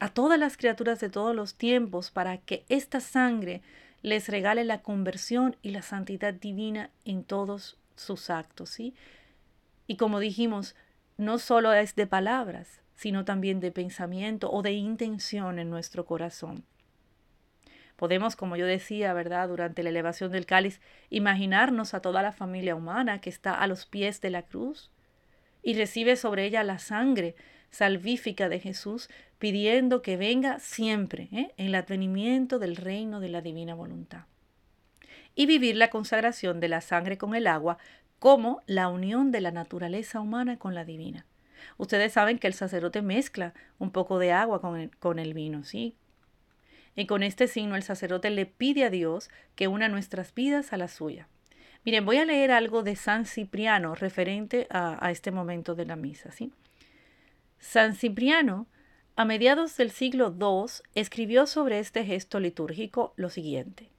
[0.00, 3.62] a todas las criaturas de todos los tiempos, para que esta sangre
[4.02, 8.94] les regale la conversión y la santidad divina en todos sus actos, ¿sí?
[9.86, 10.76] Y como dijimos,
[11.16, 16.64] no solo es de palabras, sino también de pensamiento o de intención en nuestro corazón.
[17.96, 22.74] Podemos, como yo decía, ¿verdad?, durante la elevación del cáliz, imaginarnos a toda la familia
[22.74, 24.90] humana que está a los pies de la cruz
[25.62, 27.36] y recibe sobre ella la sangre
[27.70, 31.52] salvífica de Jesús, pidiendo que venga siempre ¿eh?
[31.56, 34.24] en el advenimiento del reino de la divina voluntad.
[35.34, 37.78] Y vivir la consagración de la sangre con el agua
[38.24, 41.26] como la unión de la naturaleza humana con la divina.
[41.76, 45.94] Ustedes saben que el sacerdote mezcla un poco de agua con el, vino, ¿sí?
[46.96, 50.78] Y con este signo el sacerdote le pide a Dios que una nuestras vidas a
[50.78, 51.28] la suya.
[51.84, 55.96] Miren, voy a leer algo de San Cipriano referente a, a este momento de la
[55.96, 56.50] misa, ¿sí?
[57.58, 58.66] San Cipriano,
[59.16, 63.90] a mediados del siglo II, escribió sobre este gesto litúrgico lo siguiente.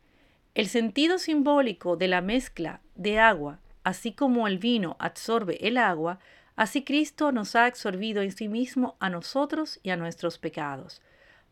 [0.55, 6.17] El sentido simbólico de la mezcla de agua Así como el vino absorbe el agua,
[6.55, 11.03] así Cristo nos ha absorbido en sí mismo a nosotros y a nuestros pecados.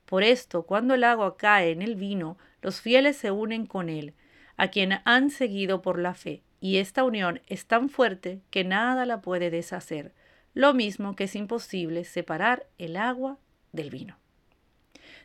[0.07, 4.15] Por esto, cuando el agua cae en el vino, los fieles se unen con él,
[4.57, 9.05] a quien han seguido por la fe, y esta unión es tan fuerte que nada
[9.05, 10.11] la puede deshacer,
[10.55, 13.38] lo mismo que es imposible separar el agua
[13.73, 14.17] del vino.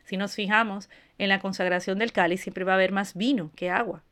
[0.03, 3.71] Si nos fijamos en la consagración del cáliz, siempre va a haber más vino que
[3.71, 4.03] agua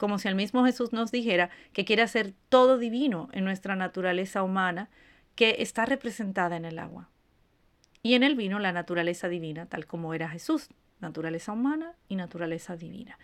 [0.00, 4.42] como si el mismo Jesús nos dijera que quiere hacer todo divino en nuestra naturaleza
[4.42, 4.88] humana
[5.34, 7.10] que está representada en el agua.
[8.02, 10.70] Y en el vino la naturaleza divina, tal como era Jesús,
[11.00, 13.18] naturaleza humana y naturaleza divina.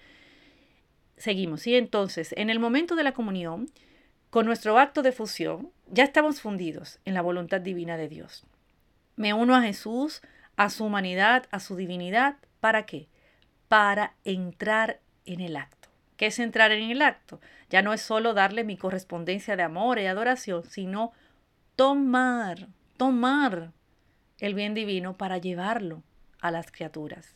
[1.16, 1.66] seguimos.
[1.66, 3.70] Y entonces, en el momento de la comunión,
[4.28, 8.44] con nuestro acto de fusión, ya estamos fundidos en la voluntad divina de Dios.
[9.16, 10.20] Me uno a Jesús,
[10.56, 12.36] a su humanidad, a su divinidad.
[12.60, 13.08] ¿Para qué?
[13.68, 15.75] Para entrar en el acto.
[16.16, 17.40] ¿Qué es entrar en el acto?
[17.70, 21.12] Ya no es solo darle mi correspondencia de amor y adoración, sino
[21.76, 23.72] tomar, tomar
[24.38, 26.02] el bien divino para llevarlo
[26.40, 27.34] a las criaturas.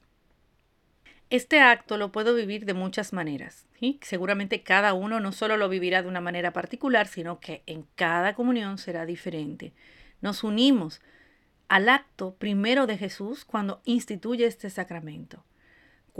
[1.31, 3.67] Este acto lo puedo vivir de muchas maneras.
[4.03, 8.35] Seguramente cada uno no solo lo vivirá de una manera particular, sino que en cada
[8.35, 9.73] comunión será diferente.
[10.21, 11.01] Nos unimos
[11.69, 15.45] al acto primero de Jesús cuando instituye este sacramento.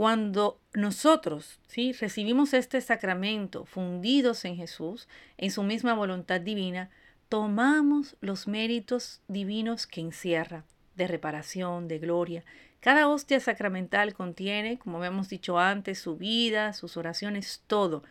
[0.01, 1.93] Cuando nosotros ¿sí?
[1.93, 6.89] recibimos este sacramento fundidos en Jesús, en su misma voluntad divina,
[7.29, 10.63] tomamos los méritos divinos que encierra,
[10.95, 12.43] de reparación, de gloria.
[12.79, 18.01] Cada hostia sacramental contiene, como hemos dicho antes, su vida, sus oraciones, todo.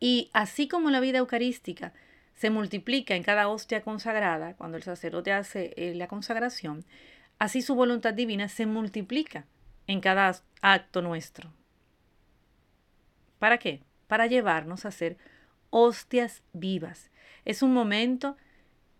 [0.00, 1.92] Y así como la vida eucarística
[2.34, 6.84] se multiplica en cada hostia consagrada, cuando el sacerdote hace eh, la consagración,
[7.38, 9.46] así su voluntad divina se multiplica
[9.86, 11.52] en cada acto nuestro.
[13.38, 13.82] ¿Para qué?
[14.06, 15.16] Para llevarnos a ser
[15.70, 17.10] hostias vivas.
[17.44, 18.36] Es un momento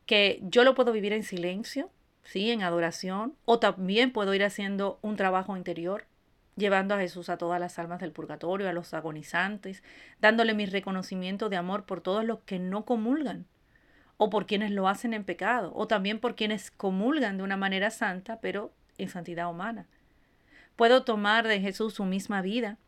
[0.04, 1.90] que yo lo puedo vivir en silencio,
[2.22, 2.50] ¿sí?
[2.50, 6.06] En adoración, o también puedo ir haciendo un trabajo interior,
[6.56, 9.82] llevando a Jesús a todas las almas del purgatorio, a los agonizantes,
[10.20, 13.46] dándole mi reconocimiento de amor por todos los que no comulgan,
[14.16, 17.90] o por quienes lo hacen en pecado, o también por quienes comulgan de una manera
[17.90, 19.86] santa, pero en santidad humana.
[20.76, 22.78] Puedo tomar de Jesús su misma vida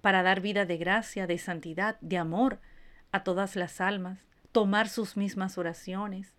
[0.00, 2.60] para dar vida de gracia, de santidad, de amor
[3.12, 4.20] a todas las almas,
[4.52, 6.38] tomar sus mismas oraciones,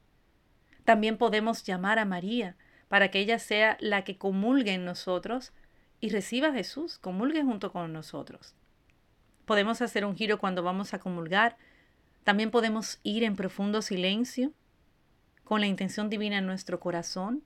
[0.89, 2.55] también podemos llamar a María
[2.87, 5.53] para que ella sea la que comulgue en nosotros
[5.99, 8.55] y reciba a Jesús, comulgue junto con nosotros.
[9.45, 11.57] Podemos hacer un giro cuando vamos a comulgar.
[12.23, 14.51] También podemos ir en profundo silencio
[15.43, 17.43] con la intención divina en nuestro corazón.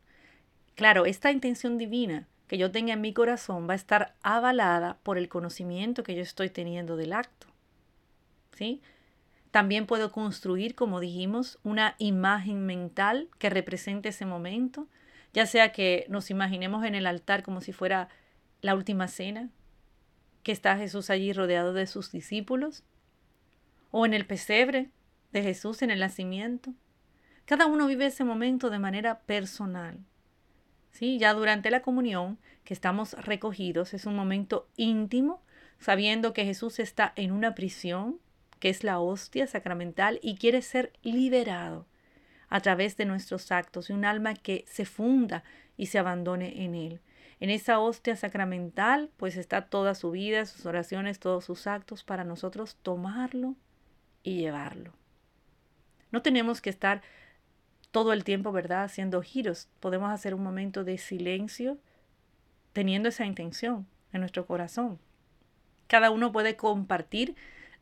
[0.76, 5.18] Claro, esta intención divina que yo tenga en mi corazón va a estar avalada por
[5.18, 7.48] el conocimiento que yo estoy teniendo del acto.
[8.54, 8.82] ¿Sí?
[9.52, 14.88] También puedo construir, como dijimos, una imagen mental que represente ese momento,
[15.34, 18.10] ya sea que nos imaginemos en el altar como si fuera
[18.62, 19.50] la última cena,
[20.42, 22.84] que está Jesús allí rodeado de sus discípulos,
[23.92, 24.90] o en el pesebre
[25.32, 26.74] de Jesús en el nacimiento.
[27.46, 30.00] Cada uno vive ese momento de manera personal.
[30.94, 31.18] ¿Sí?
[31.18, 35.42] Ya durante la comunión, que estamos recogidos, es un momento íntimo,
[35.80, 38.20] sabiendo que Jesús está en una prisión,
[38.60, 41.88] que es la hostia sacramental, y quiere ser liberado
[42.48, 45.44] a través de nuestros actos, y un alma que se funda
[45.76, 47.02] y se abandone en él.
[47.40, 52.24] En esa hostia sacramental, pues está toda su vida, sus oraciones, todos sus actos, para
[52.24, 53.56] nosotros tomarlo
[54.22, 54.94] y llevarlo.
[56.12, 57.02] No tenemos que estar
[57.94, 59.70] todo el tiempo, ¿verdad?, haciendo giros.
[59.80, 61.78] Podemos hacer un momento de silencio
[62.74, 64.98] teniendo esa intención en nuestro corazón.
[65.86, 67.36] Cada uno puede compartir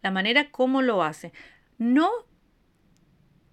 [0.03, 1.31] la manera como lo hace.
[1.77, 2.11] No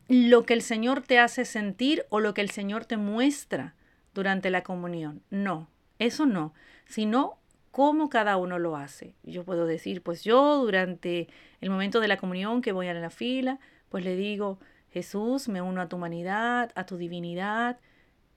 [0.08, 3.76] lo que el Señor te hace sentir o lo que el Señor te muestra
[4.12, 5.22] durante la comunión.
[5.30, 5.68] No,
[6.00, 6.54] eso no,
[6.86, 7.38] sino
[7.70, 9.14] cómo cada uno lo hace.
[9.22, 11.28] Yo puedo decir, pues yo durante
[11.60, 14.58] el momento de la comunión que voy a la fila, pues le digo,
[14.92, 17.78] Jesús, me uno a tu humanidad, a tu divinidad,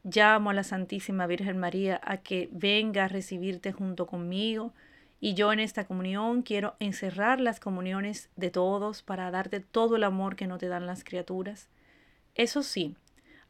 [0.03, 4.73] llamo a la Santísima Virgen María a que venga a recibirte junto conmigo,
[5.19, 10.03] y yo en esta comunión quiero encerrar las comuniones de todos para darte todo el
[10.03, 11.69] amor que no te dan las criaturas.
[12.33, 12.95] Eso sí,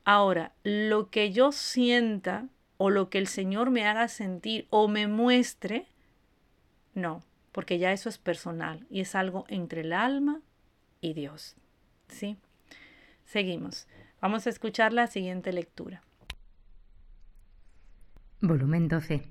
[0.04, 2.47] ahora, lo que yo sienta
[2.78, 5.88] o lo que el Señor me haga sentir o me muestre,
[6.93, 7.24] no,
[7.54, 10.41] porque ya eso es personal y es algo entre el alma
[10.99, 11.56] y Dios.
[12.10, 12.38] ¿Sí?
[13.32, 13.88] Seguimos.
[14.19, 16.03] Vamos a escuchar la siguiente lectura.
[18.41, 19.23] Volumen 12.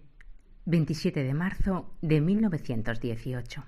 [0.65, 3.63] 27 de marzo de 1918.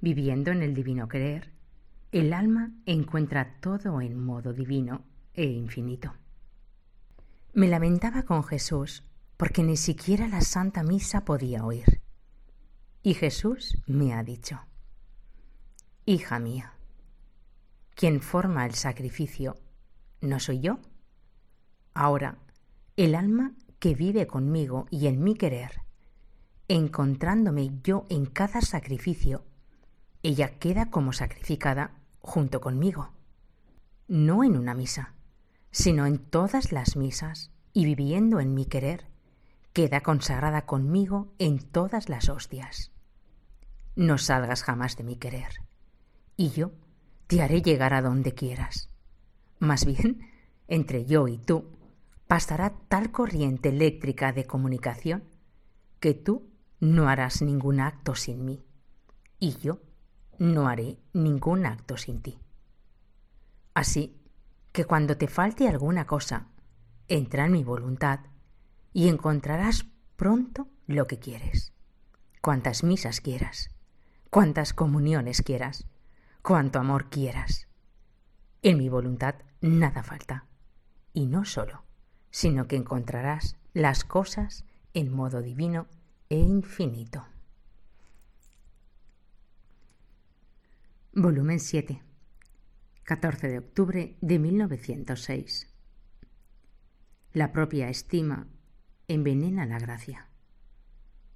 [0.00, 1.50] Viviendo en el divino querer,
[2.12, 6.14] el alma encuentra todo en modo divino e infinito.
[7.54, 9.02] Me lamentaba con Jesús
[9.36, 12.00] porque ni siquiera la Santa Misa podía oír.
[13.02, 14.60] Y Jesús me ha dicho,
[16.06, 16.71] Hija mía,
[17.94, 19.56] quien forma el sacrificio
[20.20, 20.78] no soy yo.
[21.94, 22.38] Ahora,
[22.96, 25.82] el alma que vive conmigo y en mi querer,
[26.68, 29.44] encontrándome yo en cada sacrificio,
[30.22, 33.10] ella queda como sacrificada junto conmigo,
[34.06, 35.14] no en una misa,
[35.72, 39.06] sino en todas las misas, y viviendo en mi querer,
[39.72, 42.92] queda consagrada conmigo en todas las hostias.
[43.94, 45.62] no salgas jamás de mi querer,
[46.36, 46.72] y yo
[47.32, 48.90] te haré llegar a donde quieras.
[49.58, 50.20] Más bien,
[50.68, 51.64] entre yo y tú
[52.26, 55.24] pasará tal corriente eléctrica de comunicación
[55.98, 58.62] que tú no harás ningún acto sin mí,
[59.38, 59.80] y yo
[60.38, 62.38] no haré ningún acto sin ti.
[63.72, 64.20] Así
[64.70, 66.48] que cuando te falte alguna cosa,
[67.08, 68.20] entra en mi voluntad
[68.92, 71.72] y encontrarás pronto lo que quieres.
[72.42, 73.70] Cuantas misas quieras,
[74.28, 75.86] cuantas comuniones quieras,
[76.42, 77.68] cuanto amor quieras.
[78.62, 80.46] En mi voluntad nada falta.
[81.12, 81.84] Y no solo,
[82.30, 85.86] sino que encontrarás las cosas en modo divino
[86.28, 87.26] e infinito.
[91.14, 92.02] Volumen 7.
[93.04, 95.72] 14 de octubre de 1906.
[97.32, 98.48] La propia estima
[99.06, 100.28] envenena la gracia.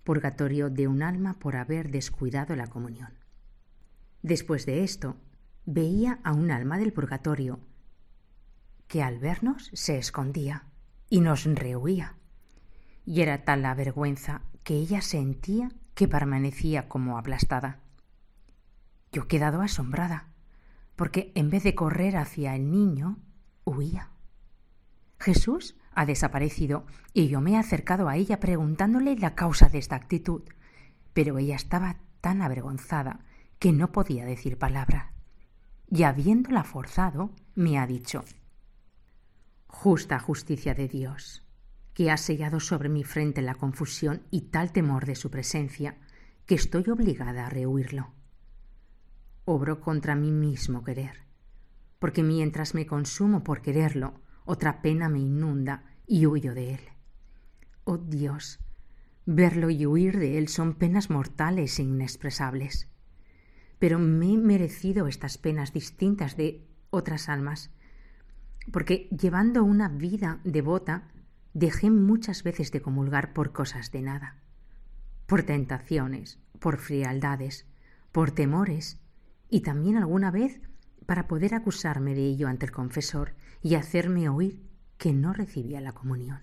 [0.03, 3.26] Purgatorio de un alma por haber descuidado la comunión.
[4.27, 5.15] Después de esto,
[5.67, 7.61] veía a un alma del purgatorio
[8.89, 10.65] que al vernos se escondía
[11.09, 12.17] y nos rehuía.
[13.05, 17.79] Y era tal la vergüenza que ella sentía que permanecía como aplastada.
[19.13, 20.27] Yo quedado asombrada,
[20.97, 23.21] porque en vez de correr hacia el niño,
[23.63, 24.11] huía.
[25.21, 29.95] Jesús ha desaparecido y yo me he acercado a ella preguntándole la causa de esta
[29.95, 30.43] actitud,
[31.13, 33.21] pero ella estaba tan avergonzada
[33.59, 35.13] que no podía decir palabra.
[35.89, 38.25] Y habiéndola forzado, me ha dicho,
[39.69, 41.45] Justa justicia de Dios,
[41.93, 45.99] que ha sellado sobre mi frente la confusión y tal temor de su presencia,
[46.47, 48.13] que estoy obligada a rehuirlo.
[49.45, 51.27] Obro contra mí mismo querer,
[51.99, 56.81] porque mientras me consumo por quererlo, otra pena me inunda y huyo de él.
[57.85, 58.61] Oh Dios,
[59.25, 62.89] verlo y huir de él son penas mortales e inexpresables.
[63.79, 67.71] Pero me he merecido estas penas distintas de otras almas,
[68.73, 71.09] porque llevando una vida devota
[71.53, 74.37] dejé muchas veces de comulgar por cosas de nada,
[75.27, 77.67] por tentaciones, por frialdades,
[78.13, 79.01] por temores,
[79.49, 80.61] y también alguna vez
[81.07, 84.63] para poder acusarme de ello ante el confesor y hacerme oír
[84.99, 86.41] que no recibía la comunión.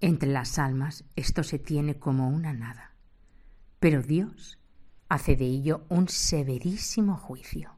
[0.00, 2.94] Entre las almas esto se tiene como una nada,
[3.80, 4.58] pero Dios
[5.14, 7.70] hace de ello un severísimo juicio,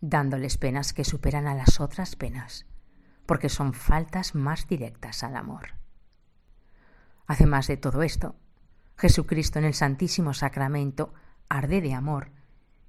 [0.00, 2.66] dándoles penas que superan a las otras penas,
[3.26, 5.74] porque son faltas más directas al amor.
[7.26, 8.36] Además de todo esto,
[8.96, 11.12] Jesucristo en el Santísimo Sacramento
[11.48, 12.30] arde de amor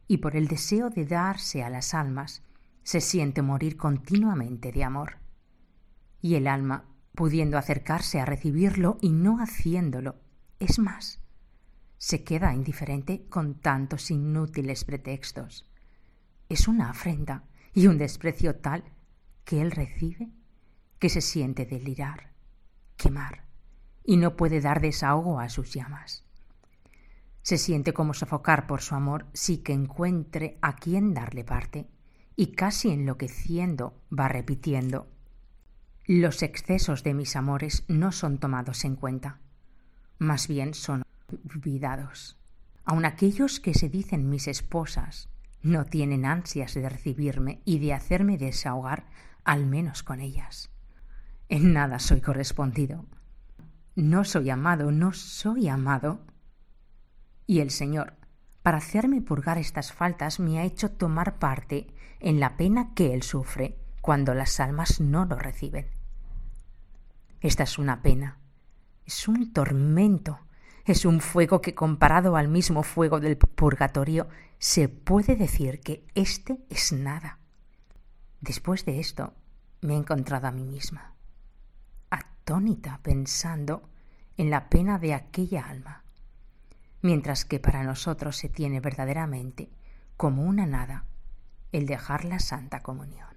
[0.07, 2.43] y por el deseo de darse a las almas
[2.83, 5.17] se siente morir continuamente de amor.
[6.21, 6.85] Y el alma,
[7.15, 10.15] pudiendo acercarse a recibirlo y no haciéndolo,
[10.59, 11.19] es más,
[11.97, 15.65] se queda indiferente con tantos inútiles pretextos.
[16.49, 17.43] Es una afrenta
[17.73, 18.83] y un desprecio tal
[19.43, 20.29] que él recibe
[20.99, 22.31] que se siente delirar,
[22.95, 23.43] quemar,
[24.03, 26.23] y no puede dar desahogo a sus llamas.
[27.41, 31.87] Se siente como sofocar por su amor si que encuentre a quien darle parte
[32.35, 35.07] y casi enloqueciendo va repitiendo
[36.05, 39.39] Los excesos de mis amores no son tomados en cuenta,
[40.19, 41.03] más bien son
[42.85, 45.29] Aun aquellos que se dicen mis esposas
[45.61, 49.07] no tienen ansias de recibirme y de hacerme desahogar
[49.43, 50.69] al menos con ellas.
[51.49, 53.05] En nada soy correspondido.
[53.95, 56.21] No soy amado, no soy amado.
[57.45, 58.13] Y el Señor,
[58.61, 61.87] para hacerme purgar estas faltas, me ha hecho tomar parte
[62.19, 65.87] en la pena que él sufre cuando las almas no lo reciben.
[67.41, 68.39] Esta es una pena,
[69.05, 70.46] es un tormento,
[70.87, 74.27] es un fuego que comparado al mismo fuego del purgatorio
[74.57, 77.39] se puede decir que éste es nada.
[78.39, 79.33] Después de esto
[79.81, 81.13] me he encontrado a mí misma,
[82.09, 83.89] atónita pensando
[84.37, 86.03] en la pena de aquella alma,
[87.01, 89.69] mientras que para nosotros se tiene verdaderamente
[90.15, 91.05] como una nada
[91.73, 93.27] el dejar la Santa Comunión.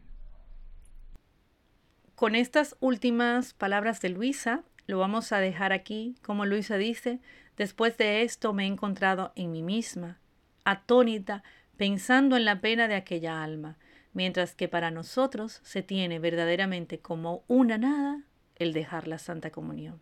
[2.15, 7.21] Con estas últimas palabras de Luisa, lo vamos a dejar aquí, como Luisa dice,
[7.57, 10.19] después de esto me he encontrado en mí misma,
[10.65, 11.45] atónita,
[11.77, 13.79] pensando en la pena de aquella alma,
[14.13, 18.25] mientras que para nosotros se tiene verdaderamente como una nada
[18.57, 20.01] el dejar la Santa Comunión.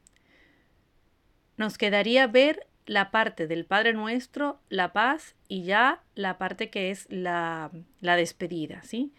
[1.59, 6.91] Nos quedaría ver la parte del Padre Nuestro, la paz y ya la parte que
[6.91, 7.71] es la,
[8.01, 9.13] la despedida, ¿sí?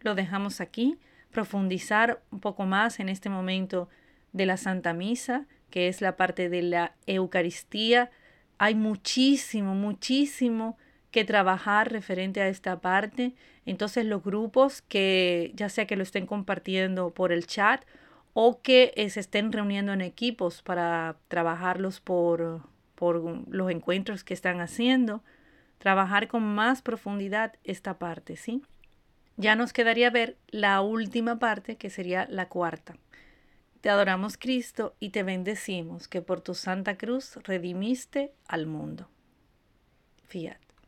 [0.00, 0.98] Lo dejamos aquí,
[1.30, 3.88] profundizar un poco más en este momento
[4.34, 8.10] de la Santa Misa, que es la parte de la Eucaristía
[8.58, 10.78] hay muchísimo, muchísimo
[11.10, 13.34] que trabajar referente a esta parte.
[13.66, 17.84] Entonces los grupos que ya sea que lo estén compartiendo por el chat
[18.32, 22.62] o que eh, se estén reuniendo en equipos para trabajarlos por,
[22.94, 25.22] por los encuentros que están haciendo,
[25.78, 28.62] trabajar con más profundidad esta parte, ¿sí?
[29.36, 32.96] Ya nos quedaría ver la última parte, que sería la cuarta.
[33.84, 39.10] Te adoramos Cristo y te bendecimos que por tu santa cruz redimiste al mundo.
[40.26, 40.63] Fiat.